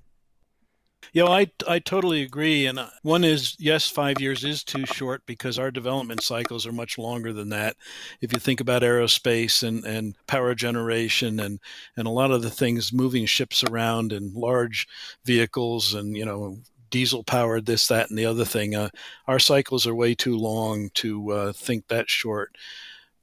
Yeah, 1.13 1.25
I, 1.25 1.51
I 1.69 1.79
totally 1.79 2.23
agree. 2.23 2.67
And 2.67 2.79
uh, 2.79 2.89
one 3.03 3.23
is, 3.25 3.55
yes, 3.59 3.89
five 3.89 4.21
years 4.21 4.45
is 4.45 4.65
too 4.65 4.87
short 4.87 5.23
because 5.27 5.59
our 5.59 5.71
development 5.71 6.23
cycles 6.23 6.67
are 6.67 6.73
much 6.73 6.97
longer 6.97 7.33
than 7.33 7.51
that. 7.51 7.77
If 8.21 8.33
you 8.33 8.39
think 8.39 8.61
about 8.61 8.83
aerospace 8.83 9.63
and, 9.63 9.85
and 9.85 10.15
power 10.27 10.55
generation 10.55 11.41
and, 11.41 11.61
and 11.97 12.07
a 12.07 12.11
lot 12.11 12.31
of 12.31 12.43
the 12.43 12.51
things 12.51 12.93
moving 12.93 13.27
ships 13.27 13.63
around 13.63 14.13
and 14.13 14.35
large 14.35 14.87
vehicles 15.25 15.93
and, 15.93 16.17
you 16.17 16.25
know, 16.25 16.59
diesel 16.89 17.25
powered 17.25 17.67
this, 17.67 17.89
that, 17.89 18.09
and 18.09 18.19
the 18.19 18.27
other 18.27 18.45
thing, 18.45 18.75
uh, 18.75 18.89
our 19.27 19.39
cycles 19.39 19.87
are 19.87 19.95
way 19.95 20.15
too 20.15 20.37
long 20.37 20.89
to 20.95 21.31
uh, 21.33 21.53
think 21.53 21.89
that 21.89 22.09
short. 22.09 22.57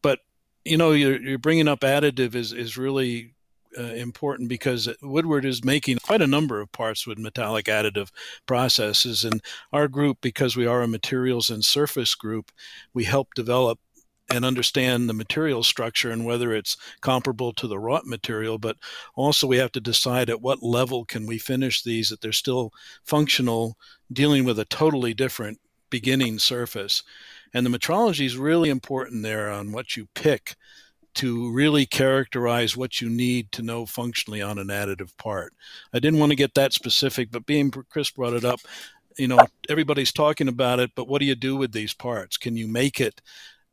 But, 0.02 0.20
you 0.66 0.78
know, 0.78 0.92
you're, 0.92 1.22
you're 1.22 1.38
bringing 1.38 1.68
up 1.68 1.82
additive 1.82 2.36
is, 2.36 2.52
is 2.52 2.78
really 2.78 3.34
uh, 3.78 3.84
important 3.84 4.50
because 4.50 4.90
Woodward 5.02 5.46
is 5.46 5.64
making 5.64 5.98
quite 5.98 6.22
a 6.22 6.28
number 6.28 6.60
of 6.62 6.72
parts 6.72 7.06
with 7.06 7.20
metallic 7.20 7.66
additive 7.66 8.10
processes. 8.46 9.24
And 9.24 9.42
our 9.72 9.88
group, 9.88 10.20
because 10.22 10.56
we 10.56 10.66
are 10.66 10.82
a 10.82 10.88
materials 10.88 11.50
and 11.50 11.64
surface 11.64 12.16
group, 12.16 12.52
we 12.94 13.04
help 13.04 13.34
develop 13.36 13.80
and 14.32 14.46
understand 14.46 15.10
the 15.10 15.14
material 15.14 15.64
structure 15.64 16.12
and 16.12 16.26
whether 16.26 16.54
it's 16.54 16.78
comparable 17.02 17.52
to 17.54 17.68
the 17.68 17.80
wrought 17.80 18.06
material 18.06 18.58
but 18.58 18.78
also 19.16 19.48
we 19.48 19.58
have 19.58 19.72
to 19.72 19.82
decide 19.82 20.30
at 20.30 20.42
what 20.42 20.62
level 20.62 21.04
can 21.04 21.26
we 21.26 21.38
finish 21.38 21.82
these 21.82 22.10
that 22.10 22.22
they're 22.22 22.32
still 22.32 22.72
functional 23.04 23.76
dealing 24.12 24.44
with 24.44 24.60
a 24.60 24.66
totally 24.66 25.14
different 25.14 25.60
beginning 25.90 26.38
surface 26.38 27.02
and 27.54 27.66
the 27.66 27.76
metrology 27.76 28.26
is 28.26 28.38
really 28.38 28.70
important 28.70 29.24
there 29.24 29.50
on 29.50 29.72
what 29.72 29.98
you 29.98 30.08
pick 30.14 30.56
to 31.20 31.52
really 31.52 31.86
characterize 31.86 32.78
what 32.78 33.02
you 33.02 33.10
need 33.10 33.52
to 33.52 33.62
know 33.62 33.86
functionally 33.86 34.42
on 34.42 34.58
an 34.58 34.68
additive 34.68 35.16
part. 35.18 35.54
I 35.94 36.00
didn't 36.00 36.20
want 36.20 36.32
to 36.32 36.38
get 36.38 36.54
that 36.54 36.72
specific, 36.72 37.30
but 37.30 37.46
being 37.46 37.72
Chris 37.90 38.10
brought 38.10 38.32
it 38.32 38.46
up, 38.46 38.62
you 39.18 39.28
know, 39.28 39.40
everybody's 39.68 40.14
talking 40.14 40.48
about 40.48 40.80
it, 40.80 40.92
but 40.96 41.10
what 41.10 41.20
do 41.20 41.26
you 41.26 41.36
do 41.36 41.58
with 41.58 41.74
these 41.74 41.94
parts? 41.94 42.38
Can 42.38 42.56
you 42.56 42.70
make 42.70 43.02
it 43.02 43.22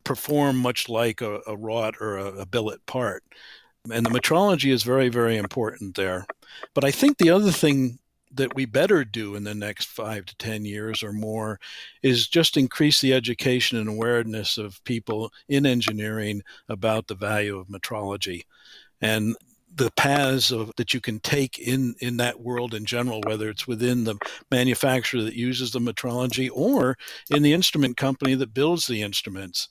perform 0.02 0.56
much 0.56 0.88
like 0.88 1.20
a, 1.20 1.40
a 1.46 1.56
wrought 1.56 1.94
or 2.00 2.18
a, 2.18 2.26
a 2.38 2.46
billet 2.46 2.84
part? 2.86 3.22
And 3.92 4.04
the 4.04 4.10
metrology 4.10 4.72
is 4.72 4.82
very, 4.82 5.08
very 5.08 5.36
important 5.36 5.94
there. 5.94 6.26
But 6.74 6.82
I 6.82 6.90
think 6.90 7.18
the 7.18 7.30
other 7.30 7.52
thing 7.52 8.00
that 8.34 8.54
we 8.54 8.64
better 8.64 9.04
do 9.04 9.34
in 9.34 9.44
the 9.44 9.54
next 9.54 9.88
five 9.88 10.26
to 10.26 10.36
10 10.36 10.64
years 10.64 11.02
or 11.02 11.12
more 11.12 11.60
is 12.02 12.28
just 12.28 12.56
increase 12.56 13.00
the 13.00 13.12
education 13.12 13.78
and 13.78 13.88
awareness 13.88 14.58
of 14.58 14.82
people 14.84 15.32
in 15.48 15.66
engineering 15.66 16.42
about 16.68 17.06
the 17.06 17.14
value 17.14 17.58
of 17.58 17.68
metrology. 17.68 18.42
And 19.00 19.36
the 19.74 19.90
paths 19.92 20.50
of, 20.50 20.72
that 20.76 20.94
you 20.94 21.00
can 21.00 21.20
take 21.20 21.58
in, 21.58 21.94
in 22.00 22.16
that 22.16 22.40
world 22.40 22.74
in 22.74 22.84
general, 22.84 23.20
whether 23.26 23.48
it's 23.50 23.66
within 23.66 24.04
the 24.04 24.16
manufacturer 24.50 25.22
that 25.22 25.34
uses 25.34 25.70
the 25.70 25.78
metrology 25.78 26.48
or 26.52 26.96
in 27.30 27.42
the 27.42 27.52
instrument 27.52 27.96
company 27.96 28.34
that 28.34 28.54
builds 28.54 28.86
the 28.86 29.02
instruments 29.02 29.68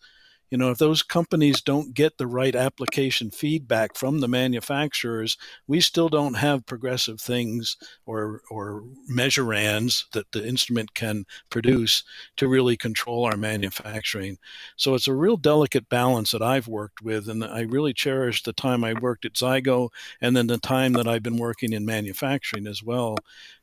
you 0.50 0.58
know 0.58 0.72
if 0.72 0.78
those 0.78 1.04
companies 1.04 1.62
don't 1.62 1.94
get 1.94 2.18
the 2.18 2.28
right 2.28 2.56
application 2.56 3.32
feedback 3.32 3.96
from 3.96 4.20
the 4.20 4.28
manufacturers 4.28 5.38
we 5.68 5.80
still 5.80 6.10
don't 6.10 6.36
have 6.36 6.66
progressive 6.66 7.20
things 7.20 7.78
or 8.06 8.42
or 8.50 8.84
measurands 9.08 10.06
that 10.14 10.32
the 10.32 10.46
instrument 10.48 10.94
can 10.94 11.26
produce 11.50 12.04
to 12.38 12.48
really 12.48 12.78
control 12.78 13.26
our 13.26 13.38
manufacturing. 13.38 14.38
So 14.76 14.94
it's 14.94 15.08
a 15.08 15.14
real 15.14 15.38
delicate 15.38 15.90
balance 15.90 16.32
that 16.32 16.42
I've 16.42 16.68
worked 16.68 17.02
with 17.02 17.28
and 17.30 17.44
I 17.44 17.62
really 17.62 17.94
cherish 17.94 18.44
the 18.44 18.54
time 18.54 18.84
I 18.84 18.94
worked 18.94 19.26
at 19.26 19.34
Zygo 19.34 19.90
and 20.22 20.36
then 20.36 20.48
the 20.48 20.58
time 20.58 20.94
that 20.94 21.08
I've 21.08 21.24
been 21.24 21.38
working 21.38 21.74
in 21.74 21.86
manufacturing 21.86 22.68
as 22.68 22.84
well 22.84 23.18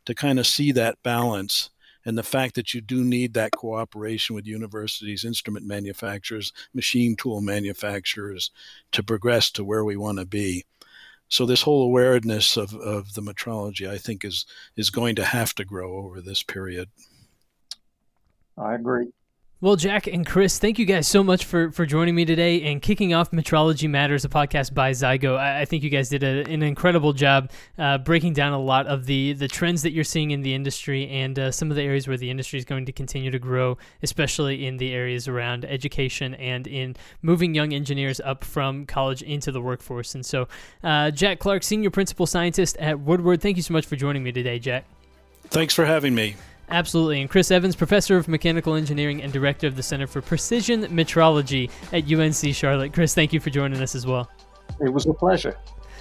to 0.07 0.15
kind 0.15 0.39
of 0.39 0.47
see 0.47 0.73
that 0.73 1.03
balance 1.03 1.71
and 2.05 2.19
the 2.19 2.23
fact 2.23 2.55
that 2.55 2.75
you 2.75 2.81
do 2.81 3.05
need 3.05 3.35
that 3.35 3.53
cooperation 3.53 4.35
with 4.35 4.47
universities, 4.47 5.25
instrument 5.25 5.67
manufacturers, 5.67 6.53
machine 6.75 7.17
tool 7.17 7.41
manufacturers 7.41 8.51
to 8.93 9.03
progress 9.03 9.51
to 9.53 9.65
where 9.65 9.85
we 9.85 9.97
want 9.97 10.19
to 10.19 10.27
be. 10.27 10.65
So 11.29 11.47
this 11.47 11.63
whole 11.63 11.83
awareness 11.83 12.57
of, 12.57 12.75
of 12.75 13.15
the 13.15 13.23
metrology, 13.23 13.89
I 13.89 13.97
think, 13.97 14.25
is 14.25 14.45
is 14.77 14.91
going 14.91 15.17
to 15.17 15.25
have 15.25 15.55
to 15.55 15.65
grow 15.65 15.97
over 15.97 16.21
this 16.21 16.43
period. 16.43 16.91
I 18.59 18.75
agree. 18.75 19.09
Well, 19.63 19.77
Jack 19.77 20.09
and 20.09 20.27
Chris, 20.27 20.59
thank 20.59 20.81
you 20.81 20.85
guys 20.85 21.07
so 21.07 21.23
much 21.23 21.45
for, 21.45 21.71
for 21.71 21.87
joining 21.87 22.17
me 22.17 22.25
today 22.25 22.63
and 22.63 22.83
kicking 22.83 23.15
off 23.15 23.31
Metrology 23.31 23.89
Matters, 23.89 24.25
a 24.25 24.29
podcast 24.29 24.75
by 24.75 24.91
Zygo. 24.91 25.39
I, 25.39 25.61
I 25.61 25.65
think 25.67 25.85
you 25.85 25.89
guys 25.89 26.09
did 26.09 26.25
a, 26.25 26.43
an 26.51 26.65
incredible 26.65 27.13
job 27.13 27.49
uh, 27.79 27.99
breaking 27.99 28.33
down 28.33 28.55
a 28.55 28.59
lot 28.59 28.89
of 28.89 29.07
the, 29.07 29.35
the 29.35 29.47
trends 29.47 29.83
that 29.83 29.93
you're 29.93 30.03
seeing 30.03 30.33
in 30.33 30.43
the 30.43 30.53
industry 30.53 31.09
and 31.09 31.39
uh, 31.39 31.53
some 31.53 31.71
of 31.71 31.77
the 31.77 31.83
areas 31.85 32.09
where 32.09 32.17
the 32.17 32.29
industry 32.29 32.59
is 32.59 32.65
going 32.65 32.87
to 32.87 32.93
continue 32.93 33.31
to 33.31 33.39
grow, 33.39 33.79
especially 34.03 34.67
in 34.67 34.79
the 34.79 34.93
areas 34.93 35.29
around 35.29 35.65
education 35.65 36.35
and 36.35 36.67
in 36.67 36.97
moving 37.23 37.55
young 37.55 37.73
engineers 37.73 38.19
up 38.19 38.43
from 38.43 38.85
college 38.85 39.23
into 39.23 39.53
the 39.53 39.61
workforce. 39.61 40.17
And 40.17 40.27
so, 40.27 40.49
uh, 40.83 41.13
Jack 41.13 41.39
Clark, 41.39 41.63
Senior 41.63 41.91
Principal 41.91 42.27
Scientist 42.27 42.77
at 42.79 42.99
Woodward, 42.99 43.41
thank 43.41 43.57
you 43.57 43.63
so 43.63 43.73
much 43.73 43.87
for 43.87 43.95
joining 43.95 44.25
me 44.25 44.33
today, 44.33 44.59
Jack. 44.59 44.87
Thanks 45.51 45.73
for 45.73 45.85
having 45.85 46.17
me. 46.17 46.35
Absolutely. 46.73 47.21
And 47.21 47.31
Chris 47.31 47.51
Evans, 47.51 47.77
Professor 47.77 48.17
of 48.17 48.29
Mechanical 48.29 48.75
Engineering 48.75 49.23
and 49.23 49.33
Director 49.33 49.67
of 49.67 49.77
the 49.77 49.83
Center 49.83 50.07
for 50.07 50.23
Precision 50.23 50.85
Metrology 50.85 51.71
at 51.93 52.11
UNC 52.11 52.55
Charlotte. 52.55 52.93
Chris, 52.93 53.15
thank 53.15 53.33
you 53.33 53.41
for 53.41 53.51
joining 53.51 53.81
us 53.83 53.95
as 53.95 54.07
well. 54.07 54.31
It 54.81 54.93
was 54.93 55.07
a 55.07 55.13
pleasure. 55.13 55.57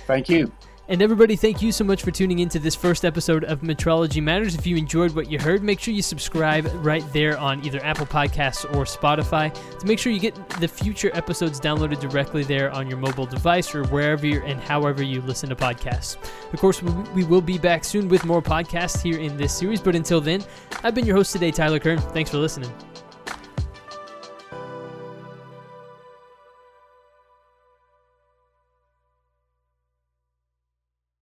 Thank 0.08 0.30
you. 0.30 0.52
And 0.92 1.02
everybody, 1.02 1.38
thank 1.38 1.62
you 1.62 1.72
so 1.72 1.86
much 1.86 2.04
for 2.04 2.12
tuning 2.12 2.40
into 2.40 2.60
this 2.60 2.76
first 2.76 3.06
episode 3.06 3.46
of 3.46 3.62
Metrology 3.62 4.22
Matters. 4.22 4.56
If 4.56 4.68
you 4.68 4.76
enjoyed 4.76 5.16
what 5.16 5.32
you 5.32 5.40
heard, 5.40 5.64
make 5.64 5.80
sure 5.80 5.94
you 5.94 6.02
subscribe 6.02 6.70
right 6.86 7.02
there 7.14 7.38
on 7.38 7.64
either 7.66 7.82
Apple 7.82 8.06
Podcasts 8.06 8.66
or 8.76 8.84
Spotify 8.84 9.54
to 9.80 9.88
make 9.88 10.00
sure 10.00 10.12
you 10.12 10.20
get 10.20 10.36
the 10.60 10.68
future 10.68 11.10
episodes 11.14 11.62
downloaded 11.62 12.02
directly 12.02 12.44
there 12.44 12.72
on 12.72 12.90
your 12.90 12.98
mobile 12.98 13.26
device 13.26 13.74
or 13.74 13.86
wherever 13.86 14.42
and 14.42 14.60
however 14.60 15.02
you 15.02 15.22
listen 15.22 15.48
to 15.48 15.56
podcasts. 15.56 16.18
Of 16.52 16.60
course, 16.60 16.84
we 16.84 17.24
will 17.24 17.40
be 17.40 17.58
back 17.58 17.86
soon 17.86 18.10
with 18.10 18.26
more 18.26 18.42
podcasts 18.42 19.02
here 19.02 19.18
in 19.18 19.38
this 19.38 19.58
series, 19.58 19.80
but 19.80 19.96
until 19.96 20.20
then, 20.20 20.44
I've 20.84 20.94
been 20.94 21.06
your 21.06 21.16
host 21.16 21.32
today, 21.32 21.52
Tyler 21.52 21.80
Kern. 21.80 22.00
Thanks 22.00 22.32
for 22.32 22.38
listening. 22.38 22.70